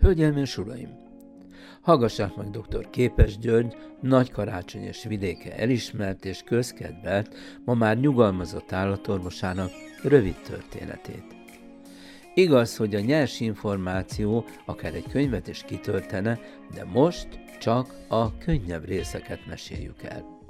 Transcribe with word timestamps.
Hölgyeim 0.00 0.36
és 0.36 0.58
uraim! 0.58 0.88
Hallgassák 1.80 2.36
meg 2.36 2.50
dr. 2.50 2.90
Képes 2.90 3.38
György, 3.38 3.76
nagy 4.00 4.30
karácsony 4.30 4.82
és 4.82 5.04
vidéke 5.04 5.56
elismert 5.56 6.24
és 6.24 6.42
közkedvelt, 6.44 7.34
ma 7.64 7.74
már 7.74 7.98
nyugalmazott 7.98 8.72
állatorvosának 8.72 9.70
rövid 10.02 10.34
történetét. 10.34 11.24
Igaz, 12.34 12.76
hogy 12.76 12.94
a 12.94 13.00
nyers 13.00 13.40
információ 13.40 14.44
akár 14.64 14.94
egy 14.94 15.08
könyvet 15.10 15.48
is 15.48 15.62
kitöltene, 15.66 16.38
de 16.74 16.84
most 16.84 17.28
csak 17.60 17.94
a 18.08 18.38
könnyebb 18.38 18.84
részeket 18.84 19.46
meséljük 19.46 20.02
el. 20.02 20.42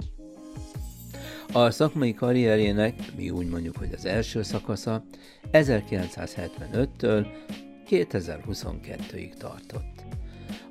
A 1.53 1.71
szakmai 1.71 2.13
karrierjének, 2.13 2.93
mi 3.15 3.29
úgy 3.29 3.49
mondjuk, 3.49 3.77
hogy 3.77 3.93
az 3.93 4.05
első 4.05 4.43
szakasza 4.43 5.03
1975-től 5.51 7.25
2022-ig 7.89 9.33
tartott. 9.37 10.03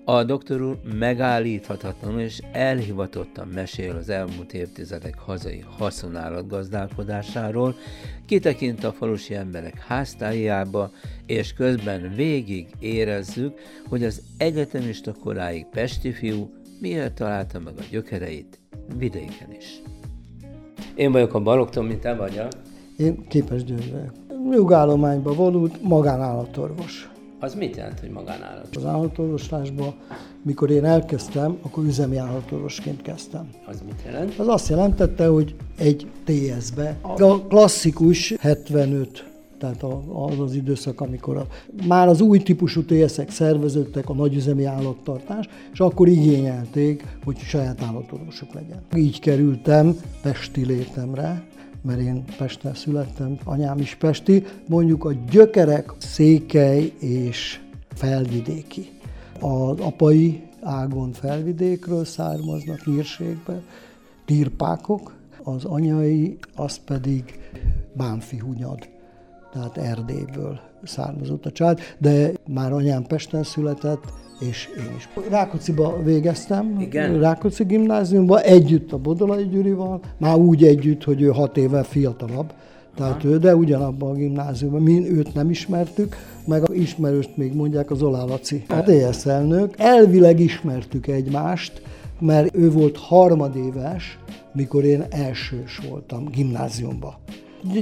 A 0.05 0.25
doktor 0.25 0.63
úr 0.63 0.81
megállíthatatlanul 0.99 2.21
és 2.21 2.41
elhivatottan 2.53 3.49
mesél 3.49 3.97
az 3.97 4.09
elmúlt 4.09 4.53
évtizedek 4.53 5.19
hazai 5.19 5.65
haszonállatgazdálkodásáról, 5.79 7.75
kitekint 8.27 8.85
a 8.85 8.93
falusi 8.93 9.35
emberek 9.35 9.79
háztájába, 9.79 10.91
és 11.27 11.53
közben 11.53 12.13
végig 12.15 12.67
érezzük, 12.79 13.59
hogy 13.89 14.05
az 14.05 14.23
egyetemista 14.37 15.13
koráig 15.13 15.67
pesti 15.67 16.13
fiú 16.13 16.51
miért 16.81 17.15
találta 17.15 17.59
meg 17.59 17.75
a 17.79 17.85
gyökereit 17.91 18.61
vidéken 18.97 19.53
is. 19.59 19.83
Én 20.95 21.13
vagyok 21.13 21.35
a 21.35 21.41
Balogton, 21.41 21.85
mint 21.85 22.01
te 22.01 22.15
vagy. 22.15 22.43
Én 22.97 23.27
képes 23.27 23.65
győzve. 23.65 24.24
Nyugállományban 24.51 25.37
vonult 25.37 25.83
magánállatorvos. 25.83 27.11
Az 27.41 27.55
mit 27.55 27.77
jelent, 27.77 28.01
hogy 28.01 28.11
magánállat? 28.11 28.77
Az 28.77 28.85
állatorvoslásban, 28.85 29.95
mikor 30.43 30.71
én 30.71 30.85
elkezdtem, 30.85 31.59
akkor 31.63 31.85
üzemi 31.85 32.17
állatorvosként 32.17 33.03
kezdtem. 33.03 33.49
Az 33.67 33.83
mit 33.87 34.03
jelent? 34.05 34.39
Az 34.39 34.49
azt 34.49 34.69
jelentette, 34.69 35.27
hogy 35.27 35.55
egy 35.79 36.07
TS-be, 36.25 36.97
a 37.03 37.47
klasszikus 37.47 38.35
75 38.41 39.33
tehát 39.59 39.83
az 40.13 40.41
az 40.41 40.55
időszak, 40.55 41.01
amikor 41.01 41.37
a, 41.37 41.47
már 41.87 42.09
az 42.09 42.21
új 42.21 42.39
típusú 42.39 42.85
TS-ek 42.85 43.31
szerveződtek, 43.31 44.09
a 44.09 44.15
nagyüzemi 44.15 44.65
állattartás, 44.65 45.49
és 45.73 45.81
akkor 45.81 46.09
igényelték, 46.09 47.05
hogy 47.25 47.39
saját 47.39 47.83
állatorvosok 47.83 48.53
legyen. 48.55 48.83
Így 48.97 49.21
kerültem 49.21 49.97
Pesti 50.23 50.65
létemre, 50.65 51.45
mert 51.85 52.01
én 52.01 52.25
Pesten 52.39 52.75
születtem, 52.75 53.39
anyám 53.45 53.79
is 53.79 53.95
Pesti, 53.95 54.45
mondjuk 54.69 55.05
a 55.05 55.13
gyökerek 55.31 55.93
székely 55.99 56.93
és 56.99 57.61
felvidéki. 57.95 58.91
Az 59.41 59.81
apai 59.81 60.43
ágon 60.63 61.13
felvidékről 61.13 62.05
származnak, 62.05 62.87
nyírségbe, 62.87 63.63
tirpákok, 64.25 65.15
az 65.43 65.65
anyai, 65.65 66.39
az 66.55 66.77
pedig 66.77 67.39
Bánfi 67.93 68.39
Hunyad, 68.39 68.89
tehát 69.53 69.77
Erdélyből 69.77 70.61
származott 70.83 71.47
a 71.47 71.53
család, 71.53 71.81
de 71.99 72.33
már 72.47 72.73
anyám 72.73 73.03
Pesten 73.03 73.43
született, 73.43 74.13
és 74.49 74.69
én 74.79 74.95
is. 74.97 75.09
Rákócziba 75.31 76.03
végeztem, 76.03 76.81
Igen? 76.81 77.19
Rákóczi 77.21 77.65
gimnáziumban, 77.65 78.41
együtt 78.41 78.93
a 78.93 78.99
Bodolai 78.99 79.49
Gyurival, 79.49 80.01
már 80.19 80.37
úgy 80.37 80.65
együtt, 80.65 81.05
hogy 81.05 81.23
ő 81.23 81.29
hat 81.29 81.57
éve 81.57 81.83
fiatalabb, 81.83 82.53
tehát 82.97 83.25
ő, 83.25 83.39
de 83.39 83.57
ugyanabban 83.57 84.11
a 84.11 84.15
gimnáziumban. 84.15 84.83
Mi 84.83 85.11
őt 85.11 85.35
nem 85.35 85.51
ismertük, 85.51 86.17
meg 86.45 86.69
a 86.69 86.75
ismerőst 86.75 87.37
még 87.37 87.55
mondják 87.55 87.91
az 87.91 88.03
Olá 88.03 88.25
Laci, 88.25 88.63
a 88.69 88.81
DS 88.81 89.27
elnök. 89.27 89.75
Elvileg 89.77 90.41
ismertük 90.41 91.07
egymást, 91.07 91.83
mert 92.21 92.57
ő 92.57 92.71
volt 92.71 92.97
harmadéves, 92.97 94.19
mikor 94.53 94.85
én 94.85 95.05
elsős 95.11 95.81
voltam 95.89 96.29
gimnáziumban 96.31 97.15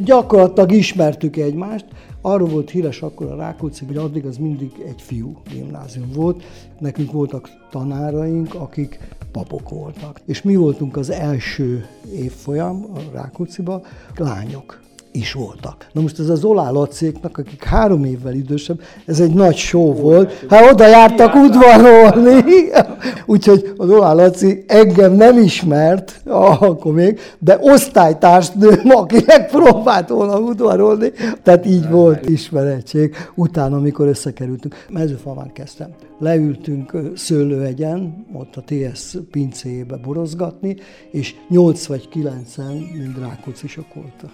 gyakorlatilag 0.04 0.72
ismertük 0.72 1.36
egymást. 1.36 1.84
Arról 2.24 2.48
volt 2.48 2.70
híres 2.70 3.02
akkor 3.02 3.26
a 3.26 3.36
Rákóczi, 3.36 3.84
hogy 3.84 3.96
addig 3.96 4.26
az 4.26 4.36
mindig 4.36 4.70
egy 4.86 5.02
fiú 5.02 5.36
gimnázium 5.50 6.10
volt. 6.12 6.42
Nekünk 6.78 7.12
voltak 7.12 7.48
tanáraink, 7.70 8.54
akik 8.54 8.98
papok 9.32 9.68
voltak. 9.68 10.20
És 10.24 10.42
mi 10.42 10.56
voltunk 10.56 10.96
az 10.96 11.10
első 11.10 11.86
évfolyam 12.14 12.86
a 12.94 12.98
Rákócziba, 13.12 13.82
lányok 14.16 14.80
is 15.12 15.32
voltak. 15.32 15.86
Na 15.92 16.00
most 16.00 16.18
ez 16.18 16.28
az 16.28 16.44
Olá 16.44 16.70
Lacéknak, 16.70 17.38
akik 17.38 17.64
három 17.64 18.04
évvel 18.04 18.34
idősebb, 18.34 18.80
ez 19.06 19.20
egy 19.20 19.32
nagy 19.34 19.56
show 19.56 19.92
volt. 19.94 20.44
Hát 20.48 20.72
oda 20.72 20.86
jártak 20.86 21.34
udvarolni, 21.34 22.42
úgyhogy 23.26 23.72
az 23.76 23.90
Olá 23.90 24.12
Laci 24.12 24.64
engem 24.66 25.12
nem 25.12 25.38
ismert, 25.38 26.20
akkor 26.60 26.92
még, 26.92 27.20
de 27.38 27.58
osztálytársnőm, 27.60 28.90
akinek 28.90 29.50
próbált 29.50 30.08
volna 30.08 30.38
udvarolni, 30.38 31.12
tehát 31.42 31.66
így 31.66 31.88
volt 31.88 32.28
ismeretség. 32.28 33.14
Utána, 33.34 33.76
amikor 33.76 34.06
összekerültünk, 34.06 34.86
mezőfalván 34.90 35.52
kezdtem. 35.52 35.88
Leültünk 36.18 36.96
szőlőegyen, 37.14 38.26
ott 38.32 38.56
a 38.56 38.62
TS 38.66 39.16
pincéjébe 39.30 39.96
borozgatni, 39.96 40.76
és 41.10 41.34
nyolc 41.48 41.86
vagy 41.86 42.08
kilencen 42.08 42.72
mind 42.72 43.18
rákócisok 43.18 43.94
voltak. 43.94 44.30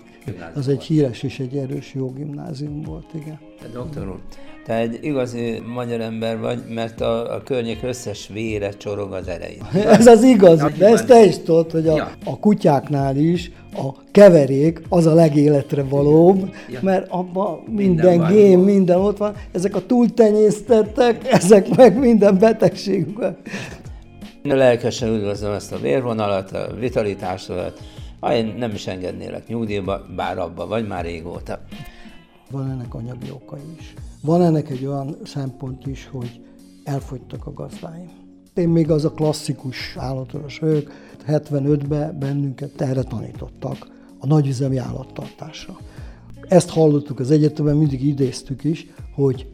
Az 0.55 0.69
egy 0.69 0.83
híres 0.83 1.23
és 1.23 1.39
egy 1.39 1.56
erős 1.56 1.95
jó 1.95 2.12
gimnázium 2.12 2.83
volt, 2.83 3.06
igen. 3.15 3.39
Te 3.61 3.69
doktor 3.73 4.09
úr, 4.09 4.21
te 4.67 4.75
egy 4.75 4.99
igazi 5.03 5.62
magyar 5.75 6.01
ember 6.01 6.39
vagy, 6.39 6.62
mert 6.69 7.01
a, 7.01 7.34
a 7.34 7.43
környék 7.43 7.83
összes 7.83 8.28
vére 8.33 8.71
csorog 8.71 9.12
az 9.12 9.28
erejét. 9.28 9.62
Ez 9.99 10.07
az 10.07 10.23
igaz, 10.23 10.65
de 10.78 10.87
ezt 10.87 11.07
te 11.07 11.25
is 11.25 11.39
tudod, 11.39 11.71
hogy 11.71 11.89
a, 11.89 11.97
ja. 11.97 12.11
a 12.25 12.39
kutyáknál 12.39 13.17
is 13.17 13.51
a 13.75 13.93
keverék 14.11 14.83
az 14.89 15.07
a 15.07 15.15
legéletre 15.15 15.83
valóbb, 15.83 16.55
ja. 16.71 16.78
mert 16.83 17.07
abban 17.11 17.62
minden, 17.67 18.19
minden 18.19 18.33
gém, 18.33 18.61
minden 18.61 18.99
ott 18.99 19.17
van. 19.17 19.34
Ezek 19.53 19.77
a 19.77 19.87
túltenyésztettek, 19.87 21.27
ezek 21.41 21.77
meg 21.77 21.99
minden 21.99 22.39
betegségük 22.39 23.19
van. 23.19 23.37
Lelkesen 24.43 25.09
üdvözlöm 25.09 25.53
ezt 25.53 25.73
a 25.73 25.78
vérvonalat, 25.78 26.53
a 26.53 26.75
vitalitásodat, 26.78 27.81
ha 28.21 28.34
én 28.34 28.55
nem 28.59 28.71
is 28.71 28.87
engednélek 28.87 29.47
nyugdíjba, 29.47 30.06
bár 30.17 30.39
abba 30.39 30.67
vagy 30.67 30.87
már 30.87 31.05
régóta. 31.05 31.61
Van 32.51 32.71
ennek 32.71 32.95
anyagi 32.95 33.31
okai 33.31 33.75
is. 33.79 33.95
Van 34.23 34.43
ennek 34.43 34.71
egy 34.71 34.87
olyan 34.87 35.17
szempont 35.25 35.87
is, 35.87 36.09
hogy 36.12 36.41
elfogytak 36.84 37.47
a 37.47 37.53
gazdáim. 37.53 38.11
Én 38.55 38.69
még 38.69 38.91
az 38.91 39.05
a 39.05 39.11
klasszikus 39.11 39.97
állatoros 39.97 40.59
vagyok, 40.59 40.93
75-ben 41.27 42.19
bennünket 42.19 42.81
erre 42.81 43.03
tanítottak, 43.03 43.87
a 44.19 44.27
nagyüzemi 44.27 44.77
állattartásra. 44.77 45.77
Ezt 46.49 46.69
hallottuk 46.69 47.21
az 47.21 47.31
egyetemen, 47.31 47.77
mindig 47.77 48.05
idéztük 48.05 48.65
is, 48.65 48.87
hogy 49.15 49.47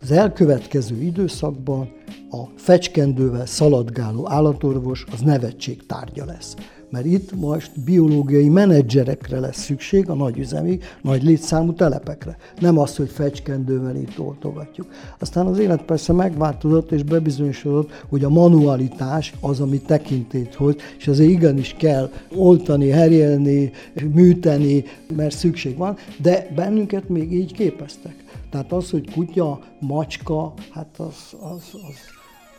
az 0.00 0.10
elkövetkező 0.10 1.02
időszakban 1.02 1.92
a 2.30 2.44
fecskendővel 2.56 3.46
szaladgáló 3.46 4.28
állatorvos 4.28 5.04
az 5.12 5.20
nevetség 5.20 5.86
tárgya 5.86 6.24
lesz 6.24 6.54
mert 6.94 7.06
itt 7.06 7.34
most 7.34 7.80
biológiai 7.80 8.48
menedzserekre 8.48 9.40
lesz 9.40 9.60
szükség 9.60 10.08
a 10.08 10.14
nagyüzemi, 10.14 10.78
nagy 11.02 11.22
létszámú 11.22 11.72
telepekre. 11.72 12.36
Nem 12.60 12.78
az, 12.78 12.96
hogy 12.96 13.08
fecskendővel 13.08 13.96
itt 13.96 14.18
oltogatjuk. 14.18 14.86
Aztán 15.18 15.46
az 15.46 15.58
élet 15.58 15.82
persze 15.82 16.12
megváltozott, 16.12 16.92
és 16.92 17.02
bebizonyosodott, 17.02 18.04
hogy 18.08 18.24
a 18.24 18.28
manualitás 18.28 19.34
az, 19.40 19.60
ami 19.60 19.78
tekintét 19.78 20.54
hoz, 20.54 20.74
és 20.98 21.08
azért 21.08 21.30
igenis 21.30 21.74
kell 21.78 22.10
oltani, 22.34 22.88
herjelni, 22.88 23.70
műteni, 24.12 24.84
mert 25.16 25.36
szükség 25.36 25.76
van, 25.76 25.96
de 26.22 26.52
bennünket 26.54 27.08
még 27.08 27.32
így 27.32 27.52
képeztek. 27.52 28.14
Tehát 28.50 28.72
az, 28.72 28.90
hogy 28.90 29.10
kutya, 29.12 29.60
macska, 29.80 30.52
hát 30.70 30.94
az, 30.96 31.36
az, 31.40 31.62
az, 31.72 31.96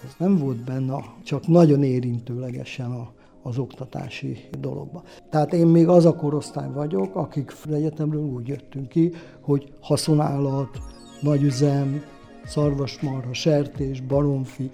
az 0.08 0.16
nem 0.18 0.38
volt 0.38 0.64
benne, 0.64 1.04
csak 1.24 1.48
nagyon 1.48 1.84
érintőlegesen 1.84 2.92
a, 2.92 3.14
az 3.46 3.58
oktatási 3.58 4.38
dologba. 4.60 5.04
Tehát 5.30 5.54
én 5.54 5.68
még 5.68 5.88
az 5.88 6.06
a 6.06 6.16
korosztály 6.16 6.72
vagyok, 6.74 7.16
akik 7.16 7.54
egyetemről 7.72 8.24
úgy 8.24 8.48
jöttünk 8.48 8.88
ki, 8.88 9.12
hogy 9.42 9.74
haszonállat, 9.82 10.78
nagyüzem, 11.22 12.02
szarvasmarha, 12.46 13.34
sertés, 13.34 14.02
baromfi, 14.02 14.72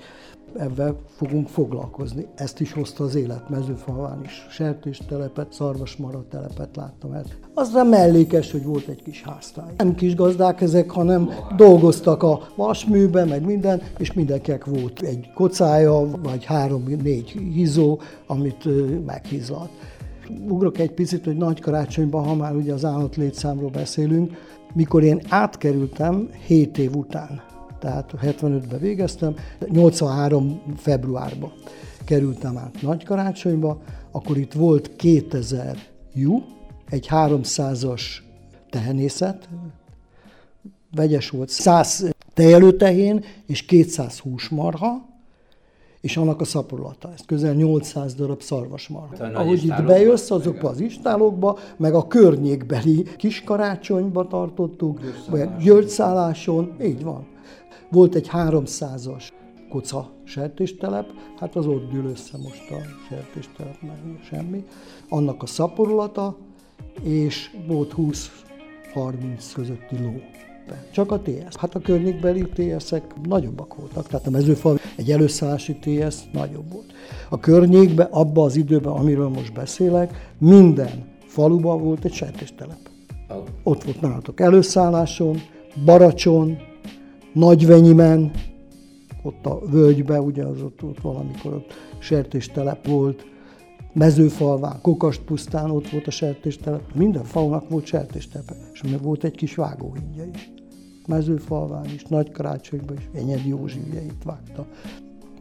ebben 0.58 0.96
fogunk 1.16 1.48
foglalkozni. 1.48 2.28
Ezt 2.36 2.60
is 2.60 2.74
hozta 2.74 3.04
az 3.04 3.16
élet 3.16 3.50
mezőfalván 3.50 4.22
is. 4.24 4.48
Sertéstelepet, 4.50 5.54
szarvasmara 5.54 6.26
telepet 6.30 6.76
láttam 6.76 7.14
el. 7.14 7.24
Az 7.54 7.74
nem 7.74 7.88
mellékes, 7.88 8.52
hogy 8.52 8.64
volt 8.64 8.88
egy 8.88 9.04
kis 9.04 9.24
háztály. 9.24 9.74
Nem 9.78 9.96
kis 9.96 10.16
gazdák 10.16 10.62
ezek, 10.62 10.90
hanem 10.90 11.30
dolgoztak 11.56 12.24
a 12.24 12.48
vasműben, 12.56 13.28
meg 13.28 13.46
minden, 13.46 13.82
és 13.98 14.14
mindenkinek 14.14 14.66
volt 14.66 15.02
egy 15.02 15.32
kocája, 15.34 16.08
vagy 16.24 16.46
három-négy 16.46 17.30
hízó, 17.30 18.00
amit 18.28 18.68
meghízlat. 19.06 19.70
Ugrok 20.48 20.78
egy 20.78 20.92
picit, 20.92 21.26
hogy 21.26 21.38
nagy 21.38 21.60
karácsonyban, 21.60 22.24
ha 22.24 22.36
már 22.36 22.56
ugye 22.56 22.74
az 22.74 22.86
állatlétszámról 22.86 23.70
beszélünk, 23.70 24.32
mikor 24.74 25.04
én 25.04 25.22
átkerültem 25.30 26.30
7 26.46 26.78
év 26.78 26.96
után 26.96 27.42
Tehát 27.82 28.14
75-ben 28.22 28.80
végeztem, 28.80 29.36
83 29.68 30.62
februárban 30.78 31.52
kerültem 32.06 32.58
át 32.58 32.82
Nagykarácsonyba, 32.82 33.82
akkor 34.12 34.38
itt 34.38 34.54
volt 34.54 34.96
2000 34.96 35.78
jú, 36.14 36.44
egy 36.90 37.08
300-as 37.10 38.02
tehenészet, 38.70 39.50
vegyes 40.96 41.30
volt 41.30 41.50
100 41.50 42.06
tejelőtehén 42.34 43.24
és 43.46 43.66
200 43.66 44.20
húsmarha, 44.20 45.10
és 46.02 46.18
annak 46.18 46.42
a 46.42 46.46
szaporulata. 46.46 47.10
Ez 47.14 47.22
közel 47.26 47.54
800 47.54 48.16
darab 48.16 48.42
szarvasmarha. 48.42 49.26
Ahogy 49.26 49.64
itt 49.64 49.84
bejössz, 49.84 50.32
azokba 50.32 50.70
az 50.70 50.80
istálokba, 50.80 51.58
meg 51.78 51.94
a 51.94 52.08
környékbeli 52.08 53.04
kiskarácsonyba 53.18 54.28
tartottuk, 54.28 55.00
vagy 55.30 55.50
györgyszálláson, 55.58 56.72
így 56.84 57.04
van. 57.04 57.28
Volt 57.92 58.16
egy 58.16 58.30
300-as 58.34 59.24
koca 59.70 60.12
sertéstelep, 60.24 61.06
hát 61.40 61.56
az 61.56 61.66
ott 61.66 61.92
gyűl 61.92 62.06
össze 62.06 62.38
most 62.38 62.72
a 62.72 62.76
sertéstelep, 63.10 63.82
meg 63.82 64.20
semmi. 64.24 64.64
Annak 65.10 65.44
a 65.44 65.46
szaporulata, 65.46 66.38
és 67.04 67.58
volt 67.68 67.94
20-30 67.98 69.52
közötti 69.54 69.98
ló. 70.04 70.14
Csak 70.92 71.12
a 71.12 71.20
TS. 71.20 71.56
Hát 71.56 71.76
a 71.76 71.80
környékbeli 71.80 72.50
TS-ek 72.54 73.04
nagyobbak 73.24 73.76
voltak, 73.76 74.08
tehát 74.08 74.28
a 74.28 74.30
mezőfal 74.30 74.80
egy 74.96 75.12
előszállási 75.12 75.76
TS 75.80 76.16
nagyobb 76.32 76.72
volt. 76.72 76.94
A 77.30 77.40
környékben, 77.40 78.08
abban 78.12 78.46
az 78.46 78.56
időben, 78.56 78.94
amiről 78.94 79.30
most 79.30 79.54
beszélek, 79.54 80.34
minden 80.38 81.06
faluban 81.26 81.82
volt 81.82 82.06
egy 82.06 82.14
sertéstelep. 82.14 82.90
Ott 83.64 83.84
volt 83.84 84.02
nálatok 84.02 84.40
előszálláson, 84.40 85.38
Baracson, 85.86 86.58
Nagyvenyimen, 87.34 88.32
ott 89.24 89.46
a 89.46 89.60
völgybe, 89.70 90.22
ugye 90.22 90.44
az 90.44 90.62
ott, 90.62 90.84
ott 90.84 91.02
valamikor 91.02 91.54
ott 91.54 91.74
sertéstelep 92.00 92.88
volt, 92.88 93.26
mezőfalván, 93.94 94.80
Kokast 94.82 95.22
pusztán 95.22 95.72
ott 95.72 95.90
volt 95.90 96.08
a 96.08 96.12
sertéstelep, 96.12 96.82
minden 96.94 97.24
falunak 97.24 97.70
volt 97.70 97.86
sertéstelepe, 97.86 98.56
és 98.74 98.82
még 98.82 99.02
volt 99.02 99.24
egy 99.24 99.36
kis 99.36 99.56
vágóhídja 99.56 100.26
is. 100.34 100.50
Mezőfalván 101.08 101.86
is, 101.86 102.04
Nagykarácsonyban 102.04 102.98
is, 102.98 103.10
Enyed 103.22 103.46
Józsi 103.46 103.80
ugye 103.90 104.02
itt 104.02 104.24
vágta. 104.24 104.66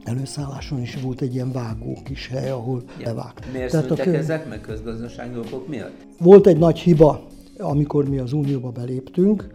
Előszálláson 0.05 0.81
is 0.81 1.01
volt 1.03 1.21
egy 1.21 1.35
ilyen 1.35 1.53
vágó 1.53 1.99
kis 2.05 2.29
hely, 2.29 2.51
ahol 2.51 2.83
ja. 2.99 3.07
levágta. 3.07 3.47
Miért 3.53 3.71
Tehát 3.71 3.91
a 3.91 3.95
kö... 3.95 4.13
ezek 4.13 4.49
meg 4.49 4.61
közgazdasági 4.61 5.39
okok 5.39 5.69
miatt? 5.69 6.07
Volt 6.19 6.47
egy 6.47 6.59
nagy 6.59 6.79
hiba, 6.79 7.27
amikor 7.59 8.09
mi 8.09 8.19
az 8.19 8.33
Unióba 8.33 8.71
beléptünk, 8.71 9.47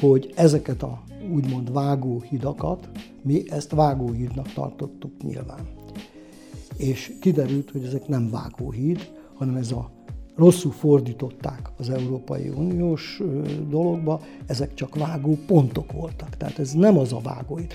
hogy 0.00 0.32
ezeket 0.36 0.82
a 0.82 1.02
úgymond 1.32 1.72
vágóhidakat, 1.72 2.88
mi 3.22 3.42
ezt 3.50 3.70
vágóhídnak 3.70 4.52
tartottuk 4.52 5.12
nyilván. 5.22 5.66
És 6.76 7.12
kiderült, 7.20 7.70
hogy 7.70 7.84
ezek 7.84 8.08
nem 8.08 8.30
vágóhíd, 8.30 9.10
hanem 9.34 9.54
ez 9.54 9.72
a 9.72 9.90
rosszul 10.36 10.72
fordították 10.72 11.70
az 11.78 11.90
Európai 11.90 12.48
Uniós 12.48 13.22
dologba, 13.68 14.20
ezek 14.46 14.74
csak 14.74 14.96
vágó 14.96 15.38
pontok 15.46 15.92
voltak. 15.92 16.36
Tehát 16.36 16.58
ez 16.58 16.72
nem 16.72 16.98
az 16.98 17.12
a 17.12 17.20
vágóhíd. 17.22 17.72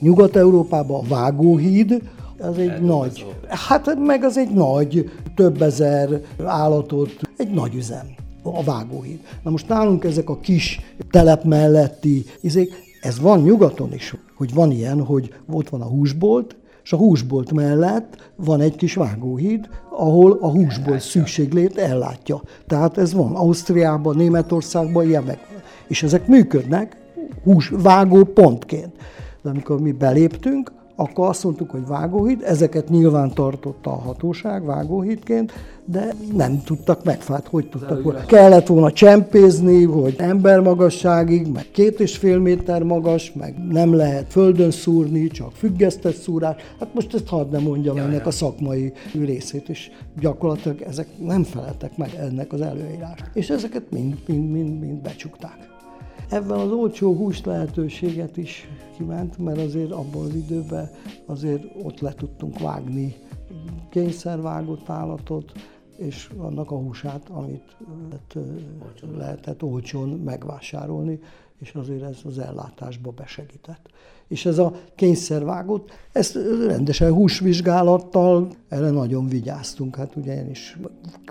Nyugat-Európában 0.00 1.04
a 1.04 1.08
vágóhíd, 1.08 2.10
az 2.38 2.58
egy 2.58 2.68
Elő 2.68 2.86
nagy, 2.86 3.26
hát 3.48 3.98
meg 3.98 4.24
az 4.24 4.36
egy 4.36 4.50
nagy, 4.50 5.10
több 5.34 5.62
ezer 5.62 6.20
állatot, 6.44 7.20
egy 7.36 7.50
nagy 7.50 7.74
üzem 7.74 8.20
a 8.42 8.62
vágóhíd. 8.62 9.20
Na 9.42 9.50
most 9.50 9.68
nálunk 9.68 10.04
ezek 10.04 10.28
a 10.28 10.38
kis 10.38 10.80
telep 11.10 11.44
melletti 11.44 12.24
izék, 12.40 12.72
ez 13.00 13.20
van 13.20 13.40
nyugaton 13.40 13.92
is, 13.92 14.14
hogy 14.34 14.54
van 14.54 14.70
ilyen, 14.70 15.04
hogy 15.04 15.34
ott 15.50 15.68
van 15.68 15.80
a 15.80 15.86
húsbolt, 15.86 16.56
és 16.84 16.92
a 16.92 16.96
húsbolt 16.96 17.52
mellett 17.52 18.32
van 18.36 18.60
egy 18.60 18.76
kis 18.76 18.94
vágóhíd, 18.94 19.68
ahol 19.90 20.38
a 20.40 20.50
húsbolt 20.50 21.00
szükséglét 21.00 21.78
ellátja. 21.78 22.42
Tehát 22.66 22.98
ez 22.98 23.12
van 23.12 23.34
Ausztriában, 23.34 24.16
Németországban 24.16 25.06
ilyenek. 25.06 25.38
És 25.86 26.02
ezek 26.02 26.26
működnek 26.26 26.96
húsvágó 27.44 28.24
pontként. 28.24 28.96
De 29.42 29.50
amikor 29.50 29.80
mi 29.80 29.92
beléptünk, 29.92 30.72
akkor 30.96 31.28
azt 31.28 31.44
mondtuk, 31.44 31.70
hogy 31.70 31.86
vágóhíd, 31.86 32.42
ezeket 32.42 32.88
nyilván 32.88 33.34
tartotta 33.34 33.90
a 33.90 33.98
hatóság 33.98 34.64
vágóhídként, 34.64 35.52
de 35.84 36.14
nem 36.34 36.62
tudtak 36.64 37.04
megfát, 37.04 37.48
hogy 37.48 37.68
tudtak 37.68 38.02
volna. 38.02 38.24
Kellett 38.24 38.66
volna 38.66 38.92
csempézni, 38.92 39.84
hogy 39.84 40.14
embermagasságig, 40.18 41.46
meg 41.46 41.66
két 41.70 42.00
és 42.00 42.16
fél 42.16 42.38
méter 42.38 42.82
magas, 42.82 43.32
meg 43.32 43.54
nem 43.68 43.94
lehet 43.94 44.32
földön 44.32 44.70
szúrni, 44.70 45.26
csak 45.26 45.52
függesztett 45.52 46.16
szúrás. 46.16 46.62
Hát 46.80 46.94
most 46.94 47.14
ezt 47.14 47.28
hadd 47.28 47.50
nem 47.50 47.62
mondjam 47.62 47.96
ja, 47.96 48.02
ennek 48.02 48.20
ja. 48.20 48.26
a 48.26 48.30
szakmai 48.30 48.92
részét, 49.12 49.68
és 49.68 49.90
gyakorlatilag 50.20 50.80
ezek 50.80 51.06
nem 51.18 51.42
feleltek 51.42 51.96
meg 51.96 52.14
ennek 52.20 52.52
az 52.52 52.60
előírásnak. 52.60 53.30
És 53.32 53.50
ezeket 53.50 53.90
mind, 53.90 54.16
mind, 54.26 54.50
mind, 54.50 54.80
mind 54.80 55.00
becsukták. 55.02 55.71
Ebben 56.32 56.58
az 56.58 56.70
olcsó 56.70 57.14
hús 57.14 57.44
lehetőséget 57.44 58.36
is 58.36 58.68
kiment, 58.96 59.38
mert 59.38 59.58
azért 59.58 59.90
abban 59.90 60.22
az 60.22 60.34
időben 60.34 60.90
azért 61.26 61.64
ott 61.82 62.00
le 62.00 62.12
tudtunk 62.12 62.58
vágni 62.58 63.16
kényszervágott 63.90 64.88
állatot, 64.88 65.52
és 65.96 66.30
annak 66.36 66.70
a 66.70 66.76
húsát, 66.76 67.28
amit 67.28 67.76
olcsón. 68.82 69.16
lehetett 69.16 69.62
olcsón 69.62 70.08
megvásárolni, 70.08 71.20
és 71.60 71.74
azért 71.74 72.02
ez 72.02 72.18
az 72.24 72.38
ellátásba 72.38 73.10
besegített. 73.10 73.88
És 74.28 74.46
ez 74.46 74.58
a 74.58 74.72
kényszervágott, 74.94 75.90
ezt 76.12 76.38
rendesen 76.66 77.12
húsvizsgálattal, 77.12 78.48
erre 78.68 78.90
nagyon 78.90 79.28
vigyáztunk. 79.28 79.96
Hát 79.96 80.16
ugye 80.16 80.36
én 80.36 80.50
is. 80.50 80.78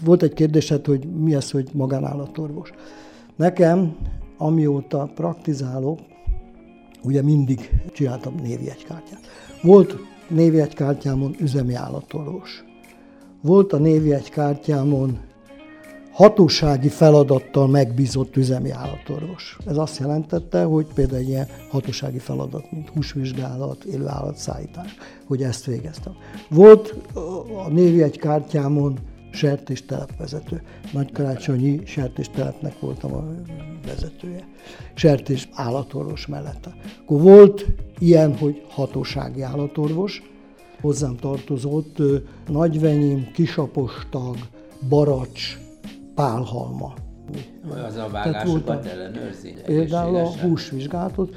Volt 0.03 0.23
egy 0.23 0.33
kérdésed, 0.33 0.85
hogy 0.85 1.05
mi 1.05 1.35
az, 1.35 1.51
hogy 1.51 1.69
magánállatorvos. 1.73 2.71
Nekem 3.35 3.95
amióta 4.41 5.09
praktizálok, 5.15 5.99
ugye 7.03 7.21
mindig 7.21 7.69
csináltam 7.93 8.35
névjegykártyát. 8.41 9.19
Volt 9.61 9.97
névjegykártyámon 10.27 11.35
üzemi 11.39 11.73
állatorvos. 11.73 12.63
Volt 13.41 13.73
a 13.73 13.77
névjegykártyámon 13.77 15.19
hatósági 16.11 16.89
feladattal 16.89 17.67
megbízott 17.67 18.37
üzemi 18.37 18.69
állatorvos. 18.69 19.57
Ez 19.65 19.77
azt 19.77 19.99
jelentette, 19.99 20.63
hogy 20.63 20.85
például 20.93 21.19
egy 21.19 21.27
ilyen 21.27 21.47
hatósági 21.69 22.19
feladat, 22.19 22.71
mint 22.71 22.89
húsvizsgálat, 22.89 23.83
élőállatszállítás, 23.83 24.95
hogy 25.27 25.43
ezt 25.43 25.65
végeztem. 25.65 26.13
Volt 26.49 26.95
a 27.65 27.69
névjegykártyámon 27.69 28.97
sertéstelep 29.31 30.11
Nagykarácsonyi 30.93 31.81
sertéstelepnek 31.85 32.79
voltam 32.79 33.13
a 33.13 33.23
vezetője. 33.85 34.47
Sertés 34.93 35.49
állatorvos 35.53 36.27
mellett. 36.27 36.69
Akkor 37.01 37.21
volt 37.21 37.65
ilyen, 37.99 38.37
hogy 38.37 38.65
hatósági 38.69 39.41
állatorvos, 39.41 40.21
hozzám 40.81 41.15
tartozott 41.15 41.97
Nagyvenyim, 42.47 43.31
Kisapostag, 43.33 44.35
Baracs, 44.89 45.57
Pálhalma. 46.15 46.93
Az 47.87 47.95
a 47.95 48.07
vágásokat 48.11 48.85
ellenőrzi? 48.85 49.53
Például 49.65 50.15
a 50.15 50.27
húsvizsgálatot. 50.41 51.35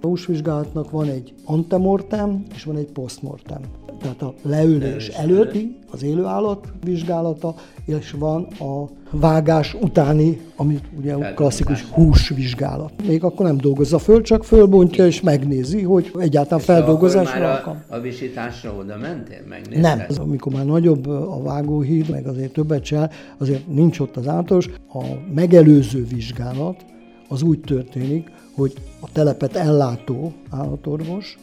A 0.00 0.06
húsvizsgálatnak 0.06 0.90
van 0.90 1.08
egy 1.08 1.34
antemortem, 1.44 2.44
és 2.54 2.64
van 2.64 2.76
egy 2.76 2.92
postmortem 2.92 3.60
tehát 3.98 4.22
a 4.22 4.34
leülés 4.42 5.08
előtti, 5.08 5.76
az 5.90 6.02
élő 6.02 6.24
állat 6.24 6.66
vizsgálata, 6.84 7.54
és 7.84 8.10
van 8.10 8.42
a 8.44 8.84
vágás 9.10 9.74
utáni, 9.74 10.40
amit 10.56 10.84
ugye 10.98 11.14
a 11.14 11.34
klasszikus 11.34 11.82
húsvizsgálat. 11.82 12.92
Még 13.06 13.24
akkor 13.24 13.46
nem 13.46 13.56
dolgozza 13.56 13.98
föl, 13.98 14.22
csak 14.22 14.44
fölbontja 14.44 15.06
és 15.06 15.20
megnézi, 15.20 15.82
hogy 15.82 16.10
egyáltalán 16.18 16.64
feldolgozásra 16.64 17.52
alkalmas. 17.52 17.82
A, 17.88 17.94
a 17.94 18.00
visításra 18.00 18.72
oda 18.72 18.96
mentél? 18.96 19.42
Megnézted? 19.48 19.80
Nem. 19.82 20.06
Amikor 20.18 20.52
már 20.52 20.64
nagyobb 20.64 21.06
a 21.06 21.42
vágóhíd, 21.42 22.10
meg 22.10 22.26
azért 22.26 22.52
többet 22.52 22.82
csinál, 22.82 23.10
azért 23.38 23.66
nincs 23.66 24.00
ott 24.00 24.16
az 24.16 24.28
általános. 24.28 24.70
A 24.92 25.04
megelőző 25.34 26.04
vizsgálat 26.04 26.84
az 27.28 27.42
úgy 27.42 27.60
történik, 27.60 28.30
hogy 28.54 28.72
a 29.00 29.12
telepet 29.12 29.56
ellátó 29.56 30.32
állatorvos 30.50 31.38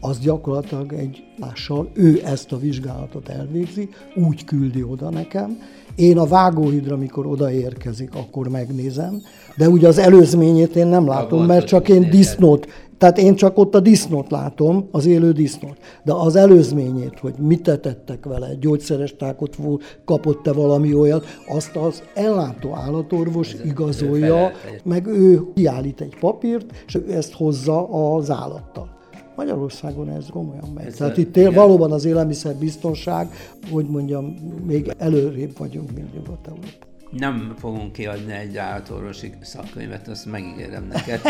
az 0.00 0.18
gyakorlatilag 0.18 0.92
egy 0.92 1.24
mással 1.38 1.90
ő 1.92 2.20
ezt 2.24 2.52
a 2.52 2.58
vizsgálatot 2.58 3.28
elvégzi, 3.28 3.88
úgy 4.14 4.44
küldi 4.44 4.82
oda 4.82 5.10
nekem. 5.10 5.58
Én 5.94 6.18
a 6.18 6.26
vágóhidra, 6.26 6.94
amikor 6.94 7.26
odaérkezik, 7.26 8.14
akkor 8.14 8.48
megnézem, 8.48 9.22
de 9.56 9.68
ugye 9.68 9.88
az 9.88 9.98
előzményét 9.98 10.76
én 10.76 10.86
nem 10.86 11.06
látom, 11.06 11.44
mert 11.44 11.66
csak 11.66 11.88
én 11.88 12.10
disznót 12.10 12.66
Tehát 12.98 13.18
én 13.18 13.34
csak 13.34 13.58
ott 13.58 13.74
a 13.74 13.80
disznót 13.80 14.30
látom, 14.30 14.88
az 14.90 15.06
élő 15.06 15.32
disznót. 15.32 15.76
De 16.04 16.12
az 16.12 16.36
előzményét, 16.36 17.18
hogy 17.18 17.34
mit 17.38 17.62
tettek 17.62 18.24
vele, 18.24 18.54
gyógyszeres 18.60 19.16
tákot 19.16 19.56
kapott-e 20.04 20.52
valami 20.52 20.94
olyat, 20.94 21.26
azt 21.48 21.76
az 21.76 22.02
ellátó 22.14 22.74
állatorvos 22.74 23.52
Ez 23.52 23.64
igazolja, 23.64 24.50
meg 24.82 25.06
ő 25.06 25.42
kiállít 25.54 26.00
egy 26.00 26.16
papírt, 26.20 26.66
és 26.86 26.98
ezt 27.10 27.32
hozza 27.32 27.88
az 28.14 28.30
állattal. 28.30 28.99
Magyarországon 29.40 30.08
ez 30.08 30.26
komolyan 30.30 30.68
megy. 30.74 30.86
Ez 30.86 30.94
Tehát 30.94 31.16
a, 31.16 31.20
itt 31.20 31.36
él, 31.36 31.52
valóban 31.52 31.92
az 31.92 32.04
élelmiszerbiztonság, 32.04 33.28
hogy 33.70 33.86
mondjam, 33.86 34.24
még 34.66 34.94
előrébb 34.98 35.58
vagyunk, 35.58 35.90
mint 35.94 36.14
Nyugat-Európa. 36.14 36.86
Nem 37.10 37.54
fogunk 37.58 37.92
kiadni 37.92 38.32
egy 38.32 38.56
állatorvosi 38.56 39.32
szakkönyvet, 39.40 40.08
azt 40.08 40.26
megígérem 40.26 40.86
neked. 40.92 41.20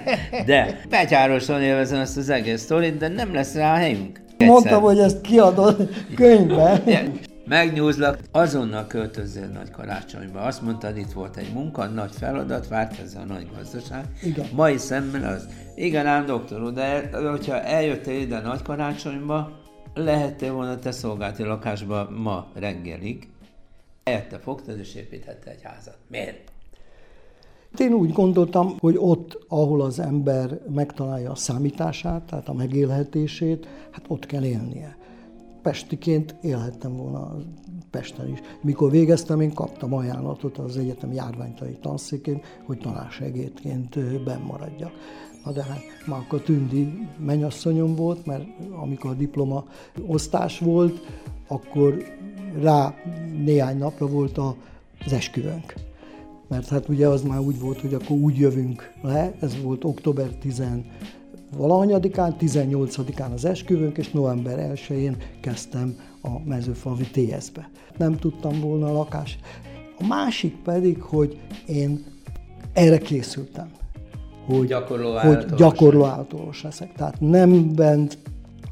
De 0.46 0.80
betyárosan 0.88 1.62
élvezem 1.62 2.00
ezt 2.00 2.16
az 2.16 2.28
egész 2.28 2.60
sztorit, 2.60 2.96
de 2.96 3.08
nem 3.08 3.34
lesz 3.34 3.54
rá 3.54 3.74
helyünk. 3.74 4.20
Egyszer. 4.30 4.48
Mondtam, 4.48 4.82
hogy 4.82 4.98
ezt 4.98 5.20
kiadod 5.20 5.88
könyvbe. 6.14 6.82
Megnyúzlak, 7.48 8.18
azonnal 8.30 8.86
költözzél 8.86 9.46
nagy 9.46 9.70
karácsonyba. 9.70 10.40
Azt 10.40 10.62
mondtad, 10.62 10.96
itt 10.96 11.12
volt 11.12 11.36
egy 11.36 11.52
munka, 11.52 11.86
nagy 11.86 12.12
feladat, 12.12 12.68
várt 12.68 12.98
ez 13.00 13.14
a 13.14 13.24
nagy 13.24 13.48
gazdaság. 13.56 14.04
Igen. 14.22 14.46
Mai 14.54 14.76
szemben 14.76 15.24
az. 15.24 15.48
Igen 15.74 16.06
ám, 16.06 16.26
doktor 16.26 16.62
úr, 16.62 16.72
de 16.72 17.10
hogyha 17.30 17.60
eljöttél 17.60 18.20
ide 18.20 18.40
nagy 18.40 18.62
karácsonyba, 18.62 19.60
lehettél 19.94 20.52
volna 20.52 20.78
te 20.78 20.90
szolgálti 20.90 21.42
lakásba 21.42 22.10
ma 22.10 22.50
reggelig, 22.54 23.28
Helyette 24.08 24.38
fogtad 24.38 24.78
és 24.78 24.94
építette 24.94 25.50
egy 25.50 25.62
házat. 25.62 25.98
Miért? 26.06 26.52
Én 27.78 27.92
úgy 27.92 28.12
gondoltam, 28.12 28.76
hogy 28.78 28.96
ott, 28.98 29.38
ahol 29.48 29.80
az 29.80 29.98
ember 29.98 30.60
megtalálja 30.74 31.30
a 31.30 31.34
számítását, 31.34 32.22
tehát 32.22 32.48
a 32.48 32.52
megélhetését, 32.52 33.66
hát 33.90 34.04
ott 34.08 34.26
kell 34.26 34.44
élnie. 34.44 34.97
Pestiként 35.68 36.34
élhettem 36.42 36.96
volna 36.96 37.36
Pesten 37.90 38.28
is. 38.28 38.38
Mikor 38.60 38.90
végeztem, 38.90 39.40
én 39.40 39.52
kaptam 39.52 39.94
ajánlatot 39.94 40.58
az 40.58 40.76
egyetem 40.76 41.12
járványtai 41.12 41.76
tanszékén, 41.80 42.40
hogy 42.66 42.78
tanársegédként 42.78 44.22
benn 44.24 44.42
maradjak. 44.42 44.92
Na 45.44 45.52
de 45.52 45.62
hát 45.62 45.80
már 46.06 46.18
akkor 46.18 46.40
Tündi 46.40 47.08
mennyasszonyom 47.18 47.94
volt, 47.94 48.26
mert 48.26 48.44
amikor 48.82 49.10
a 49.10 49.14
diploma 49.14 49.64
osztás 50.06 50.58
volt, 50.58 51.00
akkor 51.48 52.04
rá 52.60 52.94
néhány 53.44 53.78
napra 53.78 54.06
volt 54.06 54.38
az 54.38 55.12
esküvőnk. 55.12 55.74
Mert 56.46 56.68
hát 56.68 56.88
ugye 56.88 57.08
az 57.08 57.22
már 57.22 57.38
úgy 57.38 57.60
volt, 57.60 57.80
hogy 57.80 57.94
akkor 57.94 58.16
úgy 58.16 58.38
jövünk 58.38 58.92
le, 59.02 59.34
ez 59.40 59.62
volt 59.62 59.84
október 59.84 60.28
10 60.28 60.62
valahanyadikán, 61.56 62.36
18-án 62.40 63.32
az 63.34 63.44
esküvőnk, 63.44 63.98
és 63.98 64.10
november 64.10 64.72
1-én 64.74 65.16
kezdtem 65.40 65.96
a 66.22 66.28
mezőfalvi 66.44 67.04
TS-be. 67.04 67.70
Nem 67.96 68.16
tudtam 68.16 68.60
volna 68.60 68.86
a 68.86 68.92
lakás. 68.92 69.38
A 69.98 70.06
másik 70.06 70.56
pedig, 70.64 71.00
hogy 71.00 71.38
én 71.66 72.04
erre 72.72 72.98
készültem. 72.98 73.70
Hogy 74.46 74.66
gyakorló 74.66 75.18
hogy 75.18 75.44
gyakorló 75.56 76.04
állatorvos 76.04 76.62
leszek. 76.62 76.92
Tehát 76.92 77.20
nem 77.20 77.74
bent 77.74 78.18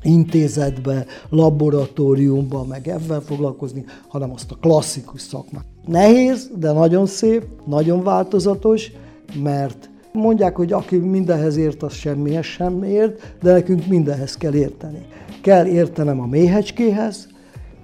intézetbe, 0.03 1.07
laboratóriumba, 1.29 2.65
meg 2.65 2.89
ebben 2.89 3.21
foglalkozni, 3.21 3.85
hanem 4.09 4.33
azt 4.33 4.51
a 4.51 4.57
klasszikus 4.61 5.21
szakmát. 5.21 5.65
Nehéz, 5.87 6.51
de 6.57 6.73
nagyon 6.73 7.07
szép, 7.07 7.45
nagyon 7.67 8.03
változatos, 8.03 8.91
mert 9.43 9.91
mondják, 10.17 10.57
hogy 10.57 10.73
aki 10.73 10.97
mindenhez 10.97 11.57
ért, 11.57 11.83
az 11.83 11.93
semmihez 11.93 12.45
sem 12.45 12.83
ért, 12.83 13.35
de 13.43 13.53
nekünk 13.53 13.87
mindenhez 13.87 14.37
kell 14.37 14.55
érteni. 14.55 15.07
Kell 15.43 15.67
értenem 15.67 16.21
a 16.21 16.27
méhecskéhez, 16.27 17.29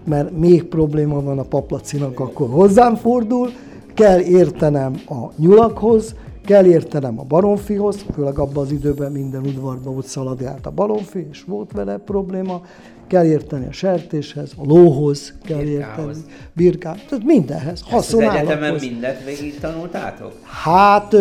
mert 0.04 0.38
még 0.38 0.64
probléma 0.64 1.20
van 1.20 1.38
a 1.38 1.42
paplacinak, 1.42 2.20
akkor 2.20 2.48
hozzám 2.48 2.94
fordul, 2.94 3.50
kell 3.94 4.20
értenem 4.20 4.94
a 5.08 5.32
nyulakhoz, 5.36 6.14
Kell 6.44 6.64
értenem 6.64 7.18
a 7.18 7.24
baromfihoz, 7.24 8.04
főleg 8.14 8.38
abban 8.38 8.64
az 8.64 8.72
időben 8.72 9.12
minden 9.12 9.46
udvarban 9.46 9.96
ott 9.96 10.06
szaladált 10.06 10.66
a 10.66 10.70
baromfi, 10.70 11.26
és 11.30 11.44
volt 11.44 11.72
vele 11.72 11.96
probléma. 11.96 12.62
Kell 13.12 13.24
érteni 13.24 13.66
a 13.66 13.72
sertéshez, 13.72 14.52
a 14.56 14.64
lóhoz, 14.64 15.34
kell 15.44 15.58
Birkához. 15.58 16.16
érteni, 16.16 16.34
birkát, 16.52 17.06
tehát 17.08 17.24
mindenhez, 17.24 17.82
haszonállathoz. 17.82 18.42
Az 18.42 18.50
egyetemen 18.50 18.80
mindent 18.80 19.24
végig 19.24 19.58
tanultátok? 19.58 20.32
Hát 20.42 21.14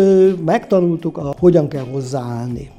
megtanultuk, 0.44 1.18
a, 1.18 1.34
hogyan 1.38 1.68
kell 1.68 1.84
hozzáállni 1.84 2.70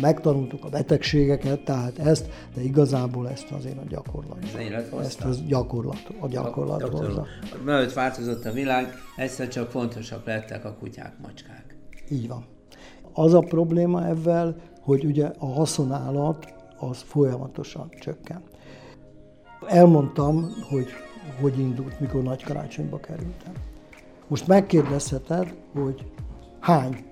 megtanultuk 0.00 0.64
a 0.64 0.68
betegségeket, 0.68 1.64
tehát 1.64 1.98
ezt, 1.98 2.28
de 2.54 2.62
igazából 2.62 3.28
ezt 3.28 3.50
azért 3.50 3.76
a 3.78 3.84
gyakorlat. 3.88 4.38
Ez 4.42 5.04
ezt 5.04 5.24
az 5.24 5.42
gyakorlat, 5.46 6.02
a 6.20 6.28
gyakorlat 6.28 6.82
hozza. 6.82 7.26
Mert 7.64 7.92
változott 7.92 8.44
a 8.44 8.52
világ, 8.52 8.94
egyszer 9.16 9.48
csak 9.48 9.70
fontosabb 9.70 10.26
lettek 10.26 10.64
a 10.64 10.76
kutyák, 10.80 11.12
macskák. 11.22 11.76
Így 12.10 12.28
van. 12.28 12.44
Az 13.12 13.34
a 13.34 13.40
probléma 13.40 14.06
ebben, 14.06 14.56
hogy 14.80 15.04
ugye 15.04 15.30
a 15.38 15.46
haszonállat 15.46 16.58
az 16.80 17.02
folyamatosan 17.06 17.88
csökken. 18.00 18.42
Elmondtam, 19.66 20.52
hogy 20.68 20.86
hogy 21.40 21.58
indult, 21.58 22.00
mikor 22.00 22.22
nagy 22.22 22.42
karácsonyba 22.42 23.00
kerültem. 23.00 23.52
Most 24.28 24.46
megkérdezheted, 24.46 25.54
hogy 25.74 26.04
hány 26.60 27.04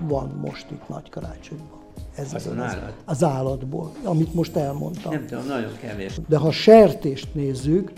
van 0.00 0.40
most 0.42 0.70
itt 0.70 0.88
nagy 0.88 1.08
karácsonyban. 1.10 1.82
Ez 2.16 2.34
az, 2.34 2.46
az, 2.46 2.58
állat? 2.58 2.94
az 3.04 3.24
állatból, 3.24 3.92
amit 4.02 4.34
most 4.34 4.56
elmondtam. 4.56 5.12
Nem 5.12 5.26
tudom, 5.26 5.46
nagyon 5.46 5.76
kevés. 5.80 6.20
De 6.28 6.36
ha 6.36 6.50
sertést 6.50 7.34
nézzük, 7.34 7.92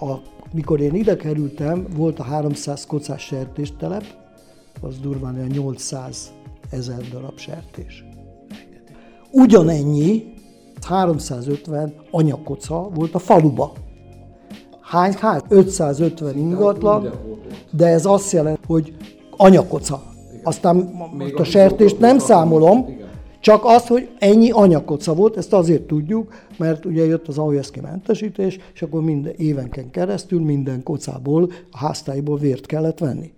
a, 0.00 0.14
mikor 0.52 0.80
én 0.80 0.94
ide 0.94 1.16
kerültem, 1.16 1.86
volt 1.96 2.18
a 2.18 2.22
300 2.22 2.86
kocás 2.86 3.22
sertéstelep, 3.22 4.04
az 4.80 4.98
durván 4.98 5.34
olyan 5.34 5.46
800 5.46 6.32
ezer 6.70 7.08
darab 7.08 7.38
sertés. 7.38 8.04
Ugyanennyi, 9.30 10.34
350 10.84 11.94
anyakoca 12.10 12.88
volt 12.94 13.14
a 13.14 13.18
faluba. 13.18 13.72
Hány 14.80 15.12
ház? 15.12 15.42
550 15.48 16.38
ingatlan, 16.38 17.10
de 17.70 17.86
ez 17.86 18.06
azt 18.06 18.32
jelenti, 18.32 18.60
hogy 18.66 18.94
anyakoca. 19.36 20.02
Aztán 20.42 20.76
most 21.18 21.34
a 21.34 21.44
sertést 21.44 21.98
nem 21.98 22.18
számolom, 22.18 22.86
csak 23.40 23.64
az, 23.64 23.86
hogy 23.86 24.08
ennyi 24.18 24.50
anyakoca 24.50 25.14
volt, 25.14 25.36
ezt 25.36 25.52
azért 25.52 25.82
tudjuk, 25.82 26.34
mert 26.56 26.84
ugye 26.84 27.04
jött 27.04 27.28
az 27.28 27.38
AOSZK 27.38 27.80
mentesítés, 27.80 28.58
és 28.74 28.82
akkor 28.82 29.02
minden 29.02 29.32
évenken 29.36 29.90
keresztül 29.90 30.40
minden 30.40 30.82
kocából, 30.82 31.50
a 31.70 31.78
háztáiból 31.78 32.38
vért 32.38 32.66
kellett 32.66 32.98
venni. 32.98 33.32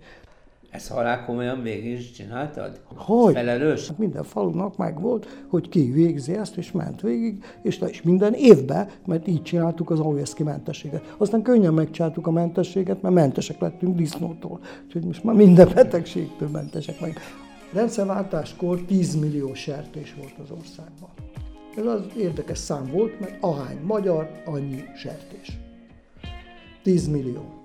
Ezt 0.71 0.89
halál 0.89 1.25
komolyan 1.25 1.61
végig 1.61 1.91
is 1.91 2.11
csináltad? 2.11 2.81
Hogy? 2.95 3.33
Felelős? 3.33 3.87
Hát 3.87 3.97
minden 3.97 4.23
falunak 4.23 4.77
meg 4.77 5.01
volt, 5.01 5.27
hogy 5.47 5.69
ki 5.69 5.91
végzi 5.91 6.33
ezt, 6.33 6.57
és 6.57 6.71
ment 6.71 7.01
végig, 7.01 7.43
és, 7.61 7.79
és 7.87 8.01
minden 8.01 8.33
évben, 8.33 8.89
mert 9.05 9.27
így 9.27 9.41
csináltuk 9.41 9.89
az 9.89 9.99
OSZK 9.99 10.39
mentességet. 10.39 11.15
Aztán 11.17 11.41
könnyen 11.41 11.73
megcsináltuk 11.73 12.27
a 12.27 12.31
mentességet, 12.31 13.01
mert 13.01 13.13
mentesek 13.13 13.59
lettünk 13.59 13.95
disznótól. 13.95 14.59
Úgyhogy 14.85 15.03
most 15.03 15.23
már 15.23 15.35
minden 15.35 15.71
betegségtől 15.73 16.49
mentesek 16.49 16.99
meg. 16.99 17.19
Rendszerváltáskor 17.73 18.81
10 18.81 19.15
millió 19.15 19.53
sertés 19.53 20.15
volt 20.19 20.35
az 20.43 20.51
országban. 20.57 21.09
Ez 21.77 21.85
az 21.85 22.01
érdekes 22.17 22.57
szám 22.57 22.89
volt, 22.91 23.19
mert 23.19 23.37
ahány 23.39 23.77
magyar, 23.83 24.31
annyi 24.45 24.83
sertés. 24.95 25.59
10 26.83 27.07
millió. 27.07 27.60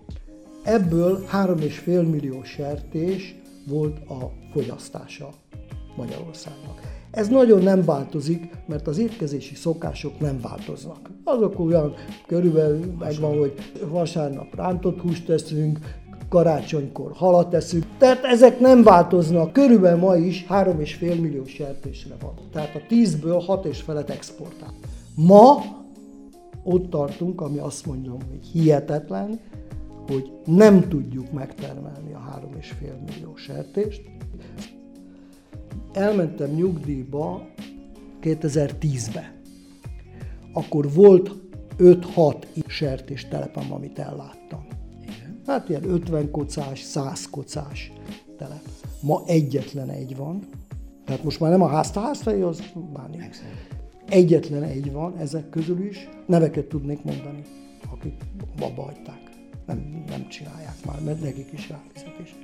Ebből 0.66 1.24
3,5 1.32 2.10
millió 2.10 2.42
sertés 2.42 3.34
volt 3.68 3.98
a 4.08 4.32
fogyasztása 4.52 5.28
Magyarországnak. 5.96 6.80
Ez 7.10 7.28
nagyon 7.28 7.62
nem 7.62 7.84
változik, 7.84 8.50
mert 8.66 8.86
az 8.86 8.98
étkezési 8.98 9.54
szokások 9.54 10.20
nem 10.20 10.40
változnak. 10.40 11.10
Azok 11.24 11.60
olyan 11.60 11.94
körülbelül 12.26 12.94
megvan, 12.98 13.38
hogy 13.38 13.52
vasárnap 13.88 14.54
rántott 14.54 15.00
húst 15.00 15.26
teszünk, 15.26 15.78
karácsonykor 16.28 17.12
halat 17.12 17.50
teszünk. 17.50 17.84
Tehát 17.98 18.24
ezek 18.24 18.60
nem 18.60 18.82
változnak. 18.82 19.52
Körülbelül 19.52 19.98
ma 19.98 20.16
is 20.16 20.46
3,5 20.48 21.20
millió 21.20 21.44
sertésre 21.44 22.14
van. 22.20 22.34
Tehát 22.52 22.74
a 22.74 22.94
10-ből 22.94 23.42
6 23.46 23.64
és 23.64 23.80
felet 23.80 24.10
exportál. 24.10 24.74
Ma 25.14 25.62
ott 26.64 26.90
tartunk, 26.90 27.40
ami 27.40 27.58
azt 27.58 27.86
mondom, 27.86 28.18
hogy 28.30 28.46
hihetetlen, 28.52 29.40
hogy 30.06 30.32
nem 30.44 30.88
tudjuk 30.88 31.32
megtermelni 31.32 32.12
a 32.12 32.40
3,5 32.52 33.04
millió 33.06 33.36
sertést. 33.36 34.02
Elmentem 35.92 36.50
nyugdíjba 36.50 37.46
2010-be. 38.22 39.40
Akkor 40.52 40.92
volt 40.92 41.30
5-6 41.78 42.66
sertés 42.66 43.28
telepem, 43.28 43.72
amit 43.72 43.98
elláttam. 43.98 44.66
Hát 45.46 45.68
ilyen 45.68 45.84
50 45.84 46.30
kocás, 46.30 46.80
100 46.80 47.30
kocás 47.30 47.92
telep. 48.36 48.62
Ma 49.02 49.22
egyetlen 49.26 49.90
egy 49.90 50.16
van, 50.16 50.40
Tehát 51.04 51.24
most 51.24 51.40
már 51.40 51.50
nem 51.50 51.62
a 51.62 51.68
házta 51.68 52.00
háztai, 52.00 52.40
az 52.40 52.62
már 52.96 53.10
nincs. 53.10 53.36
Egyetlen 54.08 54.62
egy 54.62 54.92
van 54.92 55.16
ezek 55.16 55.48
közül 55.48 55.84
is, 55.84 56.08
neveket 56.26 56.64
tudnék 56.64 57.04
mondani, 57.04 57.42
akik 57.92 58.14
abba 58.60 58.82
hagyták. 58.82 59.35
Nem, 59.66 60.04
nem 60.08 60.28
csinálják 60.28 60.84
már, 60.86 61.00
mert 61.04 61.20
nekik 61.20 61.52
is 61.52 61.68
ráfizetés. 61.68 62.34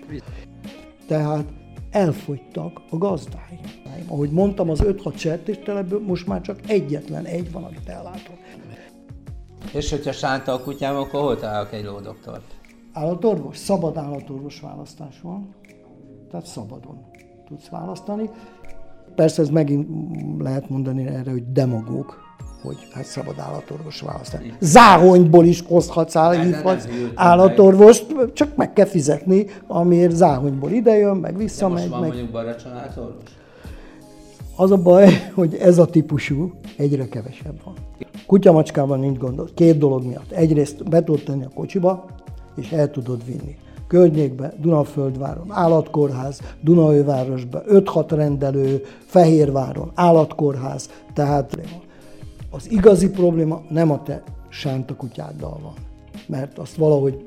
Tehát 1.06 1.44
elfogytak 1.90 2.80
a 2.90 2.98
gazdáim. 2.98 3.60
Ahogy 4.06 4.30
mondtam, 4.30 4.70
az 4.70 4.80
5-6 4.84 5.16
sertéstelepből 5.16 6.00
most 6.00 6.26
már 6.26 6.40
csak 6.40 6.58
egyetlen 6.66 7.24
egy 7.24 7.52
van, 7.52 7.64
amit 7.64 7.88
ellátok. 7.88 8.36
És 9.72 9.90
hogyha 9.90 10.12
sánta 10.12 10.52
a 10.52 10.60
kutyám, 10.60 10.96
akkor 10.96 11.20
hol 11.20 11.38
találok 11.38 11.72
egy 11.72 11.84
lódoktort? 11.84 12.60
Állatorvos, 12.92 13.56
szabad 13.56 13.96
állatorvos 13.96 14.60
választás 14.60 15.20
van. 15.20 15.54
Tehát 16.30 16.46
szabadon 16.46 17.04
tudsz 17.46 17.68
választani. 17.68 18.30
Persze 19.14 19.42
ez 19.42 19.48
megint 19.48 19.86
lehet 20.42 20.68
mondani 20.68 21.06
erre, 21.06 21.30
hogy 21.30 21.52
demagóg, 21.52 22.14
hogy 22.62 22.76
hát 22.92 23.04
szabad 23.04 23.34
állatorvos 23.38 24.00
választani. 24.00 24.54
Záhonyból 24.60 25.44
is 25.44 25.62
hozhatsz 25.66 26.14
hívhatsz 26.42 26.86
állatorvost, 27.14 28.06
csak 28.32 28.56
meg 28.56 28.72
kell 28.72 28.86
fizetni, 28.86 29.46
amiért 29.66 30.14
záhonyból 30.14 30.70
idejön, 30.70 31.16
meg 31.16 31.36
visszamegy. 31.36 31.74
most 31.78 31.88
van 31.88 32.00
meg... 32.00 32.08
mondjuk 32.08 32.36
állatorvos? 32.36 33.30
Az 34.56 34.70
a 34.70 34.76
baj, 34.76 35.30
hogy 35.34 35.54
ez 35.54 35.78
a 35.78 35.86
típusú 35.86 36.52
egyre 36.76 37.08
kevesebb 37.08 37.60
van. 37.64 37.74
Kutyamacskában 38.26 39.00
nincs 39.00 39.18
gond. 39.18 39.42
Két 39.54 39.78
dolog 39.78 40.04
miatt. 40.06 40.30
Egyrészt 40.30 40.88
be 40.88 41.04
tudod 41.04 41.22
tenni 41.22 41.44
a 41.44 41.50
kocsiba, 41.54 42.04
és 42.56 42.70
el 42.70 42.90
tudod 42.90 43.24
vinni. 43.24 43.56
Környékbe, 43.86 44.52
Dunaföldváron, 44.60 45.46
állatkórház, 45.48 46.40
Dunaővárosban, 46.60 47.62
5-6 47.68 48.04
rendelő, 48.08 48.82
Fehérváron, 49.06 49.90
állatkórház, 49.94 50.90
tehát 51.14 51.58
az 52.52 52.70
igazi 52.70 53.10
probléma 53.10 53.62
nem 53.68 53.90
a 53.90 54.02
te 54.02 54.22
sánta 54.48 54.96
kutyáddal 54.96 55.58
van, 55.62 55.74
mert 56.26 56.58
azt 56.58 56.76
valahogy, 56.76 57.24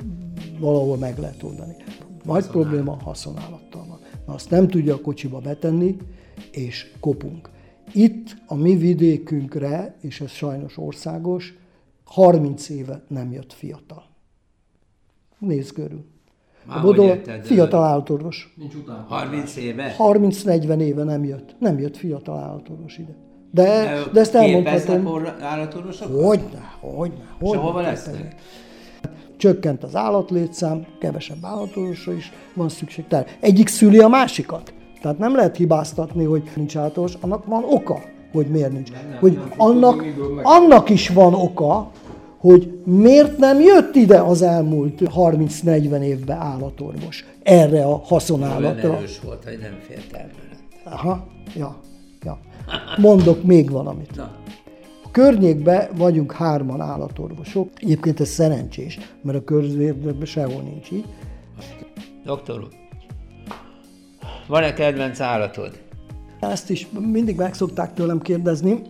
valahol 0.60 0.98
meg 0.98 1.18
lehet 1.18 1.44
oldani. 1.44 1.76
Nagy 2.24 2.48
probléma 2.48 2.92
a 2.92 3.04
haszonállattal 3.04 3.86
van. 3.88 4.00
Na, 4.26 4.34
azt 4.34 4.50
nem 4.50 4.68
tudja 4.68 4.94
a 4.94 5.02
kocsiba 5.02 5.40
betenni, 5.40 5.98
és 6.52 6.92
kopunk. 7.00 7.50
Itt 7.94 8.38
a 8.48 8.56
mi 8.56 8.76
vidékünkre, 8.76 9.96
és 10.02 10.22
ez 10.22 10.32
sajnos 10.32 10.78
országos, 10.78 11.58
30 12.04 12.70
éve 12.70 13.04
nem 13.08 13.32
jött 13.32 13.54
fiatal. 13.54 14.04
Nézd 15.40 15.74
körül. 15.74 16.06
Már 16.66 16.78
A 16.78 16.82
Bodol 16.82 17.06
érted, 17.06 17.46
fiatal 17.46 17.84
állatorvos. 17.84 18.54
Nincs 18.58 18.74
utána. 18.74 19.06
30 19.08 19.56
éve? 19.56 19.96
30-40 19.98 20.80
éve 20.80 21.04
nem 21.04 21.24
jött. 21.24 21.56
Nem 21.60 21.80
jött 21.80 21.98
fiatal 21.98 22.38
állatorvos 22.40 22.98
ide. 22.98 23.16
De, 23.56 24.02
de 24.14 24.20
ezt 24.20 24.36
elmondhatom. 24.36 25.26
állatorvosokat? 25.42 26.24
Hogyne, 26.26 26.72
hogyne, 26.80 27.24
hogyne. 27.40 27.62
hova 27.62 27.80
képezi. 27.80 27.86
lesznek? 28.12 28.36
Csökkent 29.38 29.84
az 29.84 29.96
állatlétszám, 29.96 30.86
kevesebb 31.00 31.38
állatorvosra 31.42 32.14
is 32.14 32.32
van 32.54 32.70
szükség. 32.70 33.08
Tehát 33.08 33.38
egyik 33.40 33.68
szüli 33.68 34.00
a 34.00 34.08
másikat. 34.08 34.74
Tehát 35.02 35.18
nem 35.18 35.36
lehet 35.36 35.56
hibáztatni, 35.56 36.24
hogy 36.24 36.44
nincs 36.56 36.78
állatorvos, 36.78 37.14
annak 37.22 37.46
van 37.46 37.64
oka, 37.70 38.00
hogy 38.32 38.48
miért 38.48 38.72
nincs. 38.72 38.90
Hogy 39.20 39.34
nem 39.34 39.48
fog 39.48 39.70
annak, 39.70 39.96
tudni, 39.96 40.08
miből 40.10 40.34
meg- 40.34 40.46
annak 40.46 40.90
is 40.90 41.10
van 41.10 41.34
oka, 41.34 41.92
hogy 42.38 42.80
miért 42.86 43.38
nem 43.38 43.60
jött 43.62 43.96
ide 43.96 44.20
az 44.20 44.42
elmúlt 44.42 45.02
30-40 45.16 46.02
évben 46.02 46.38
állatorvos 46.38 47.26
erre 47.44 47.82
a 47.84 47.86
Olyan 47.88 48.00
haszonállatra. 48.04 48.96
erős 48.98 49.20
volt, 49.20 49.44
hogy 49.44 49.58
nem 49.62 49.78
fért 49.88 50.14
el. 50.14 50.30
Aha, 50.84 51.26
ja. 51.56 51.76
Mondok 52.98 53.44
még 53.44 53.72
valamit. 53.72 54.16
Na, 54.16 54.32
A 55.04 55.12
környékben 55.12 55.90
vagyunk 55.96 56.32
hárman 56.32 56.82
állatorvosok. 56.82 57.70
Egyébként 57.76 58.20
ez 58.20 58.30
szerencsés, 58.30 59.00
mert 59.22 59.38
a 59.38 59.44
környékben 59.44 60.26
sehol 60.26 60.62
nincs 60.62 60.92
így. 60.92 61.06
doktor 62.26 62.60
úr, 62.60 62.70
van-e 64.48 64.74
kedvenc 64.74 65.20
állatod? 65.20 65.84
Ezt 66.40 66.70
is 66.70 66.88
mindig 67.00 67.36
meg 67.36 67.54
szokták 67.54 67.94
tőlem 67.94 68.22
kérdezni. 68.22 68.82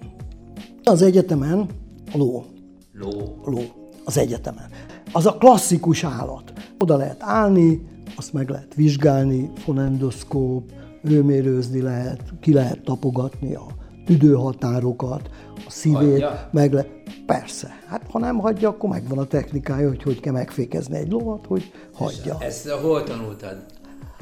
Az 0.84 1.02
egyetemen 1.02 1.66
a 2.14 2.18
ló. 2.18 2.46
Ló. 2.94 3.42
ló 3.46 3.62
az 4.06 4.18
egyetemen. 4.18 4.70
Az 5.12 5.26
a 5.26 5.38
klasszikus 5.38 6.04
állat. 6.04 6.54
Oda 6.80 6.98
lehet 6.98 7.24
állni, 7.24 7.82
azt 8.16 8.34
meg 8.34 8.50
lehet 8.50 8.74
vizsgálni, 8.74 9.52
fonendoszkóp, 9.56 10.72
hőmérőzni 11.08 11.82
lehet, 11.82 12.22
ki 12.42 12.54
lehet 12.54 12.84
tapogatni 12.84 13.56
a 13.56 13.66
tüdőhatárokat, 14.06 15.30
a 15.56 15.70
szívét, 15.70 15.98
Hagyja? 15.98 16.50
meg 16.52 16.74
le... 16.74 16.86
Persze. 17.26 17.68
Hát 17.88 18.02
ha 18.12 18.20
nem 18.20 18.38
hagyja, 18.38 18.70
akkor 18.70 18.90
megvan 18.90 19.18
a 19.18 19.26
technikája, 19.26 19.88
hogy 19.88 20.04
hogy 20.04 20.20
kell 20.20 20.34
megfékezni 20.34 20.98
egy 20.98 21.12
lovat, 21.12 21.46
hogy 21.46 21.72
hagyja. 21.94 22.38
Ezt 22.40 22.70
hol 22.70 23.04
tanultad? 23.04 23.66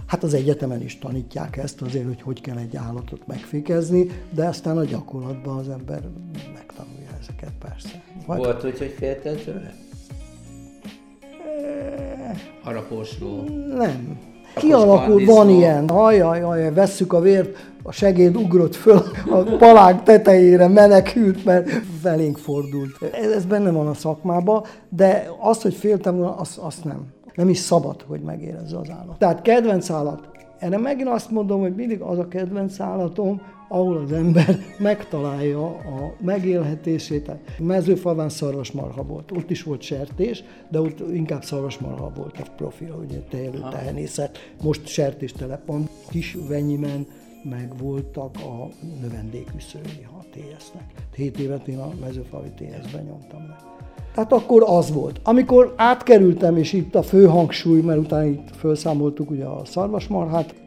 Hát 0.08 0.24
az 0.24 0.34
egyetemen 0.34 0.82
is 0.82 1.00
tanítják 1.00 1.58
ezt 1.58 1.82
azért, 1.82 2.06
hogy 2.06 2.22
hogy 2.22 2.42
kell 2.42 2.58
egy 2.58 2.76
állatot 2.76 3.28
megfékezni, 3.28 4.08
de 4.34 4.46
aztán 4.46 4.78
a 4.78 4.84
gyakorlatban 4.84 5.58
az 5.58 5.70
ember 5.70 6.02
megtanulja 6.54 7.10
ezeket 7.22 7.52
persze. 7.60 8.04
Vagy 8.26 8.38
Volt 8.38 8.66
úgy, 8.66 8.78
hogy 8.78 8.96
féltél 8.98 9.44
tőle? 9.44 9.74
Harapós 12.64 13.20
ló. 13.20 13.44
Nem. 13.76 14.32
Kialakul, 14.56 15.26
van 15.26 15.50
ilyen, 15.50 15.90
hajjaj, 15.90 16.42
hajjaj, 16.42 16.74
vesszük 16.74 17.14
a 17.14 17.20
vért, 17.20 17.72
a 17.84 17.92
segéd 17.92 18.36
ugrott 18.36 18.76
föl 18.76 19.02
a 19.30 19.56
palánk 19.58 20.04
tetejére, 20.04 20.68
menekült, 20.68 21.46
mert 21.46 21.70
felénk 22.02 22.38
fordult. 22.38 22.92
Ez, 23.12 23.32
ez 23.32 23.46
benne 23.46 23.72
van 23.72 23.88
a 23.88 23.94
szakmában, 23.94 24.64
de 24.90 25.30
azt, 25.40 25.62
hogy 25.62 25.74
féltem 25.74 26.16
volna, 26.16 26.36
azt, 26.36 26.58
azt 26.58 26.84
nem. 26.84 27.06
Nem 27.36 27.50
is 27.50 27.58
szabad, 27.58 28.04
hogy 28.08 28.22
megérezze 28.22 28.78
az 28.78 28.90
állat. 28.90 29.18
Tehát 29.18 29.42
kedvenc 29.42 29.90
állat. 29.90 30.30
Erre 30.60 30.78
megint 30.78 31.10
azt 31.10 31.32
mondom, 31.32 31.62
hogy 31.62 31.76
mindig 31.76 32.02
az 32.02 32.18
a 32.18 32.28
kedvenc 32.28 32.80
állatom, 32.80 33.42
ahol 33.74 33.98
az 33.98 34.12
ember 34.12 34.60
megtalálja 34.78 35.66
a 35.68 36.14
megélhetését. 36.20 37.32
Mezőfalván 37.60 38.30
szarvasmarha 38.30 39.04
volt, 39.04 39.32
ott 39.32 39.50
is 39.50 39.64
volt 39.64 39.82
sertés, 39.82 40.44
de 40.70 40.82
ott 40.82 41.14
inkább 41.14 41.44
szarvasmarha 41.44 42.12
volt 42.16 42.40
a 42.40 42.52
profil, 42.56 42.96
ugye 43.06 43.18
tejelő 43.30 43.60
tehenészet. 43.72 44.38
Most 44.64 44.88
sertéstelep 44.88 45.66
van, 45.66 45.90
kis 46.10 46.38
Venyimen, 46.48 47.08
meg 47.50 47.78
voltak 47.78 48.36
a 48.36 48.68
növendékűszői 49.02 50.08
a 50.20 50.24
TS-nek. 50.32 50.84
Hét 51.16 51.40
évet 51.40 51.68
én 51.68 51.78
a 51.78 51.92
mezőfalvi 52.02 52.50
TS-ben 52.50 53.04
nyomtam 53.04 53.42
le. 53.48 53.58
Tehát 54.14 54.34
akkor 54.34 54.64
az 54.66 54.92
volt. 54.92 55.20
Amikor 55.24 55.74
átkerültem, 55.78 56.58
és 56.58 56.74
itt 56.74 56.96
a 56.96 57.04
fő 57.04 57.26
hangsúly, 57.26 57.82
mert 57.82 58.00
utána 58.00 58.26
itt 58.26 58.56
felszámoltuk 58.56 59.30
ugye 59.30 59.46
a 59.46 59.66
szarvasmarhát, 59.66 60.63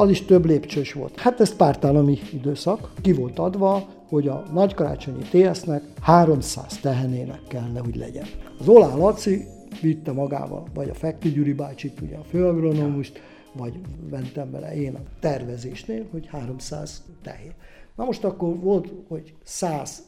az 0.00 0.10
is 0.10 0.24
több 0.24 0.44
lépcsős 0.44 0.92
volt. 0.92 1.20
Hát 1.20 1.40
ez 1.40 1.56
pártállami 1.56 2.18
időszak. 2.32 2.92
Ki 3.00 3.12
volt 3.12 3.38
adva, 3.38 3.88
hogy 4.08 4.28
a 4.28 4.42
nagykarácsonyi 4.52 5.22
TS-nek 5.22 5.82
300 6.00 6.78
tehenének 6.78 7.40
kellene, 7.48 7.80
hogy 7.80 7.96
legyen. 7.96 8.26
Az 8.58 8.68
Olá 8.68 8.94
Laci 8.94 9.46
vitte 9.80 10.12
magával, 10.12 10.66
vagy 10.74 10.88
a 10.88 10.94
Fekti 10.94 11.30
Gyuri 11.30 11.52
bácsit, 11.52 12.00
ugye 12.00 12.16
a 12.16 12.22
főagronómust, 12.22 13.20
vagy 13.52 13.80
mentem 14.10 14.50
vele 14.50 14.76
én 14.76 14.94
a 14.94 15.00
tervezésnél, 15.20 16.06
hogy 16.10 16.26
300 16.26 17.02
tehén. 17.22 17.52
Na 17.94 18.04
most 18.04 18.24
akkor 18.24 18.60
volt, 18.60 18.92
hogy 19.08 19.34
100 19.44 20.02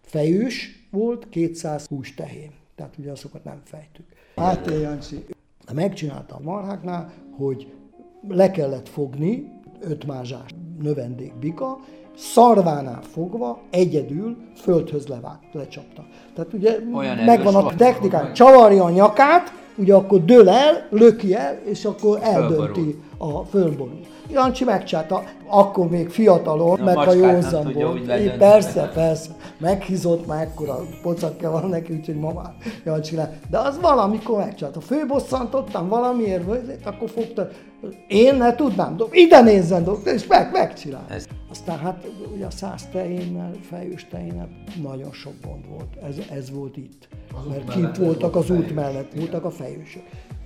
fejős 0.00 0.86
volt, 0.90 1.28
200 1.28 1.86
hús 1.86 2.14
tehén. 2.14 2.50
Tehát 2.74 2.94
ugye 2.98 3.10
azokat 3.10 3.44
nem 3.44 3.60
fejtük. 3.64 4.06
Hát 4.36 4.70
Jancsi 4.70 5.24
megcsinálta 5.74 6.34
a 6.34 6.40
marháknál, 6.42 7.12
hogy 7.36 7.72
le 8.28 8.50
kellett 8.50 8.88
fogni 8.88 9.52
öt 9.80 10.06
mázsás 10.06 10.50
növendék 10.82 11.34
bika, 11.34 11.78
szarvánál 12.16 13.02
fogva 13.02 13.60
egyedül 13.70 14.36
földhöz 14.54 15.06
levágt, 15.06 15.52
lecsapta. 15.52 16.04
Tehát 16.34 16.52
ugye 16.52 16.78
Olyan 16.94 17.16
megvan 17.16 17.54
a 17.54 17.74
technikán, 17.74 18.32
csavarja 18.32 18.84
a 18.84 18.90
nyakát, 18.90 19.52
ugye 19.76 19.94
akkor 19.94 20.24
dől 20.24 20.48
el, 20.48 20.86
löki 20.90 21.34
el, 21.34 21.60
és 21.64 21.84
akkor 21.84 22.18
eldönti 22.22 23.00
a 23.18 23.44
fölborul. 23.44 24.00
Jancsi 24.32 24.64
megcsinálta, 24.64 25.22
akkor 25.46 25.88
még 25.88 26.08
fiatalon, 26.08 26.80
meg 26.80 26.96
a 26.96 27.12
józan 27.12 27.72
volt. 27.72 27.92
úgy 27.94 28.00
Így 28.00 28.06
ledönteni. 28.06 28.38
Persze, 28.38 28.90
persze, 28.94 29.30
meghízott 29.58 30.26
már 30.26 30.42
ekkora 30.42 30.78
pocakja 31.02 31.50
van 31.50 31.68
neki, 31.68 31.92
úgyhogy 31.92 32.16
ma 32.18 32.32
már 32.32 32.54
Jancsi 32.84 33.16
le. 33.16 33.38
De 33.50 33.58
az 33.58 33.80
valamikor 33.80 34.38
megcsinálta. 34.38 34.80
Főbosszantottam 34.80 35.88
valamiért, 35.88 36.44
vagy- 36.44 36.78
akkor 36.84 37.10
fogta, 37.10 37.48
én 38.08 38.34
ne 38.34 38.54
tudnám, 38.54 38.96
do- 38.96 39.14
ide 39.14 39.40
nézzen, 39.40 39.84
doktor, 39.84 40.12
és 40.12 40.26
meg, 40.26 40.50
megcsinál. 40.52 41.04
Ez- 41.08 41.26
Aztán 41.50 41.78
hát 41.78 42.06
ugye 42.34 42.46
a 42.46 42.50
száz 42.50 42.88
tehénnel, 42.92 43.50
fejős 43.70 44.06
tehénnel 44.10 44.48
nagyon 44.82 45.12
sok 45.12 45.32
gond 45.46 45.68
volt. 45.68 45.88
Ez, 46.08 46.16
ez 46.38 46.50
volt 46.50 46.76
itt. 46.76 47.08
Mert 47.32 47.48
mellett 47.48 47.74
kint 47.74 47.96
voltak 47.96 48.32
volt 48.34 48.44
az 48.50 48.50
út 48.56 48.74
mellett, 48.74 49.12
voltak 49.16 49.44
a 49.44 49.50
fejősök. 49.50 50.02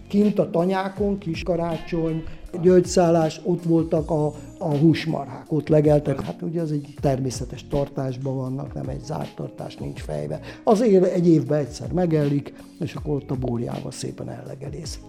kint 0.08 0.38
a 0.38 0.50
tanyákon, 0.50 1.18
kis 1.18 1.42
karácsony, 1.42 2.24
gyöngyszállás, 2.62 3.40
ott 3.44 3.62
voltak 3.62 4.10
a, 4.10 4.32
a 4.58 4.76
húsmarhák, 4.76 5.52
ott 5.52 5.68
legeltek. 5.68 6.20
Hát 6.20 6.42
ugye 6.42 6.60
az 6.60 6.72
egy 6.72 6.94
természetes 7.00 7.68
tartásban 7.68 8.36
vannak, 8.36 8.74
nem 8.74 8.88
egy 8.88 9.04
zárt 9.04 9.34
tartás, 9.34 9.76
nincs 9.76 10.00
fejbe. 10.00 10.40
Azért 10.64 11.04
egy 11.04 11.28
évben 11.28 11.58
egyszer 11.58 11.92
megellik, 11.92 12.54
és 12.80 12.94
akkor 12.94 13.14
ott 13.14 13.30
a 13.30 13.34
búrjával 13.34 13.90
szépen 13.90 14.28
ellegelész. 14.28 15.00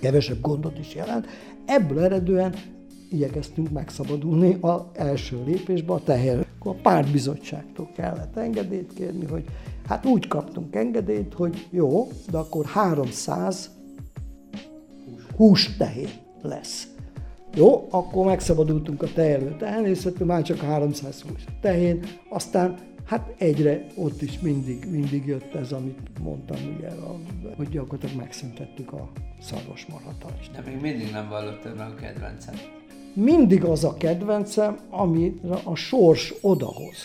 Kevesebb 0.00 0.40
gondot 0.40 0.78
is 0.78 0.94
jelent. 0.94 1.26
Ebből 1.66 2.00
eredően 2.00 2.54
igyekeztünk 3.10 3.70
megszabadulni 3.70 4.56
az 4.60 4.80
első 4.92 5.42
lépésbe 5.44 5.92
a 5.92 6.02
teher. 6.02 6.46
Akkor 6.58 6.74
a 6.76 6.80
pártbizottságtól 6.82 7.88
kellett 7.96 8.36
engedélyt 8.36 8.92
kérni, 8.94 9.26
hogy 9.26 9.44
hát 9.86 10.06
úgy 10.06 10.28
kaptunk 10.28 10.76
engedélyt, 10.76 11.34
hogy 11.34 11.66
jó, 11.70 12.08
de 12.30 12.38
akkor 12.38 12.64
300 12.64 13.70
hústehén 15.36 16.08
lesz. 16.42 16.86
Jó, 17.54 17.86
akkor 17.90 18.26
megszabadultunk 18.26 19.02
a 19.02 19.12
tejelő 19.14 19.56
tehenészetől, 19.58 20.26
már 20.26 20.42
csak 20.42 20.58
300 20.58 21.20
hús 21.20 21.44
tehén, 21.60 22.04
aztán 22.28 22.78
hát 23.06 23.34
egyre 23.38 23.86
ott 23.96 24.22
is 24.22 24.38
mindig, 24.40 24.86
mindig 24.90 25.26
jött 25.26 25.54
ez, 25.54 25.72
amit 25.72 25.98
mondtam, 26.22 26.56
ugye, 26.76 26.88
a, 26.88 27.16
hogy 27.56 27.68
gyakorlatilag 27.68 28.16
megszüntettük 28.16 28.92
a 28.92 29.08
szarvasmarhatat. 29.40 30.32
De 30.52 30.62
még 30.66 30.80
mindig 30.80 31.10
nem 31.10 31.28
vallott 31.28 31.76
meg 31.76 31.90
a 31.90 31.94
kedvencem. 31.94 32.54
Mindig 33.14 33.64
az 33.64 33.84
a 33.84 33.96
kedvencem, 33.96 34.78
amire 34.90 35.58
a 35.64 35.74
sors 35.74 36.34
odahoz. 36.40 36.96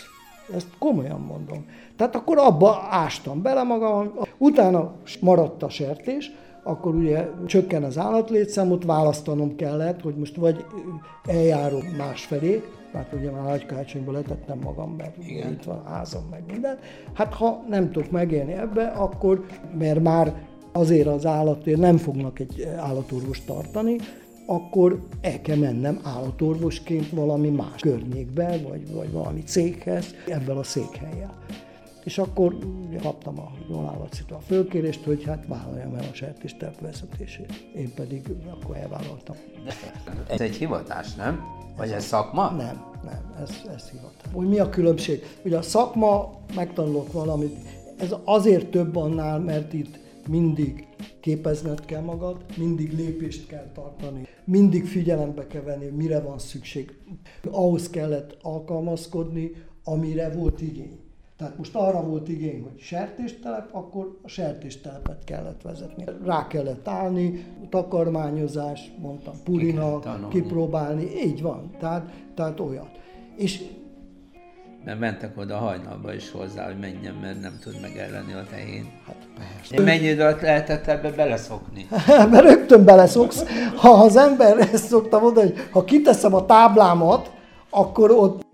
Ezt 0.54 0.68
komolyan 0.78 1.20
mondom. 1.20 1.66
Tehát 1.96 2.14
akkor 2.14 2.38
abba 2.38 2.86
ástam 2.90 3.42
bele 3.42 3.62
magam, 3.62 4.12
utána 4.38 4.94
maradt 5.20 5.62
a 5.62 5.68
sertés, 5.68 6.30
akkor 6.62 6.94
ugye 6.94 7.28
csökken 7.46 7.82
az 7.82 7.98
állatlétszám, 7.98 8.70
ott 8.70 8.84
választanom 8.84 9.56
kellett, 9.56 10.00
hogy 10.00 10.14
most 10.14 10.36
vagy 10.36 10.64
eljárok 11.26 11.96
másfelé, 11.96 12.62
mert 12.92 13.12
ugye 13.12 13.30
már 13.30 13.42
nagykácsonyból 13.42 14.14
letettem 14.14 14.58
magam, 14.58 14.94
mert 14.98 15.16
Igen. 15.26 15.52
itt 15.52 15.64
van 15.64 15.82
házam, 15.86 16.22
meg 16.30 16.42
minden. 16.50 16.78
Hát 17.12 17.34
ha 17.34 17.64
nem 17.68 17.90
tudok 17.90 18.10
megélni 18.10 18.52
ebbe, 18.52 18.86
akkor, 18.86 19.46
mert 19.78 20.02
már 20.02 20.34
azért 20.72 21.06
az 21.06 21.26
állatért 21.26 21.78
nem 21.78 21.96
fognak 21.96 22.38
egy 22.38 22.68
állatorvost 22.76 23.46
tartani, 23.46 23.96
akkor 24.46 25.02
el 25.20 25.40
kell 25.40 25.56
mennem 25.56 26.00
állatorvosként 26.02 27.10
valami 27.10 27.48
más 27.48 27.80
környékbe, 27.80 28.58
vagy, 28.68 28.92
vagy 28.92 29.12
valami 29.12 29.42
céghez, 29.42 30.14
ebben 30.26 30.56
a 30.56 30.62
székhelyel. 30.62 31.34
És 32.08 32.18
akkor 32.18 32.58
kaptam 33.02 33.38
a 33.38 33.50
Jól 33.68 34.08
a 34.28 34.40
fölkérést, 34.40 35.04
hogy 35.04 35.24
hát 35.24 35.46
vállaljam 35.46 35.94
el 35.94 36.04
a 36.10 36.14
sertéstep 36.14 36.80
vezetését. 36.80 37.70
Én 37.76 37.94
pedig 37.94 38.22
akkor 38.50 38.76
elvállaltam. 38.76 39.36
Ez 40.28 40.40
egy 40.40 40.56
hivatás, 40.56 41.14
nem? 41.14 41.44
Vagy 41.76 41.90
ez 41.90 42.04
szakma? 42.04 42.50
Nem, 42.50 42.84
nem, 43.04 43.34
ez, 43.42 43.50
ez 43.74 43.90
hivatás. 43.90 44.32
Hogy 44.32 44.48
mi 44.48 44.58
a 44.58 44.68
különbség? 44.68 45.22
Ugye 45.44 45.56
a 45.56 45.62
szakma, 45.62 46.40
megtanulok 46.54 47.12
valamit, 47.12 47.56
ez 47.98 48.14
azért 48.24 48.70
több 48.70 48.96
annál, 48.96 49.38
mert 49.38 49.72
itt 49.72 49.98
mindig 50.28 50.86
képezned 51.20 51.84
kell 51.84 52.02
magad, 52.02 52.44
mindig 52.56 52.92
lépést 52.92 53.46
kell 53.46 53.70
tartani, 53.74 54.26
mindig 54.44 54.86
figyelembe 54.86 55.46
kell 55.46 55.62
venni, 55.62 55.86
mire 55.86 56.20
van 56.20 56.38
szükség. 56.38 56.98
Ahhoz 57.50 57.90
kellett 57.90 58.36
alkalmazkodni, 58.42 59.50
amire 59.84 60.30
volt 60.30 60.60
igény. 60.60 61.06
Tehát 61.38 61.58
most 61.58 61.74
arra 61.74 62.02
volt 62.02 62.28
igény, 62.28 62.62
hogy 62.62 62.80
sertéstelep, 62.80 63.68
akkor 63.70 64.18
a 64.22 64.28
sertéstelepet 64.28 65.24
kellett 65.24 65.62
vezetni. 65.62 66.04
Rá 66.24 66.46
kellett 66.46 66.88
állni, 66.88 67.44
takarmányozás, 67.70 68.92
mondtam, 69.00 69.34
purina, 69.44 70.28
kipróbálni, 70.28 71.04
így 71.24 71.42
van, 71.42 71.70
tehát, 71.78 72.10
tehát 72.34 72.60
olyat. 72.60 72.90
És 73.36 73.62
mert 74.84 74.98
mentek 74.98 75.38
oda 75.38 75.56
hajnalba 75.56 76.14
is 76.14 76.30
hozzá, 76.30 76.66
hogy 76.66 76.78
menjen, 76.78 77.14
mert 77.14 77.40
nem 77.40 77.58
tud 77.62 77.80
megellenni 77.80 78.32
a 78.32 78.44
tehén. 78.50 78.90
Hát 79.06 79.28
persze. 79.36 79.82
Mennyi 79.82 80.06
idő 80.06 80.22
alatt 80.22 80.40
lehetett 80.40 80.86
ebbe 80.86 81.10
beleszokni? 81.10 81.88
mert 82.30 82.44
rögtön 82.44 82.84
beleszoksz. 82.84 83.44
Ha 83.76 83.90
az 83.90 84.16
ember 84.16 84.58
ezt 84.58 84.86
szokta 84.86 85.18
mondani, 85.18 85.50
hogy 85.50 85.68
ha 85.70 85.84
kiteszem 85.84 86.34
a 86.34 86.46
táblámat, 86.46 87.30
akkor 87.70 88.10
ott 88.10 88.46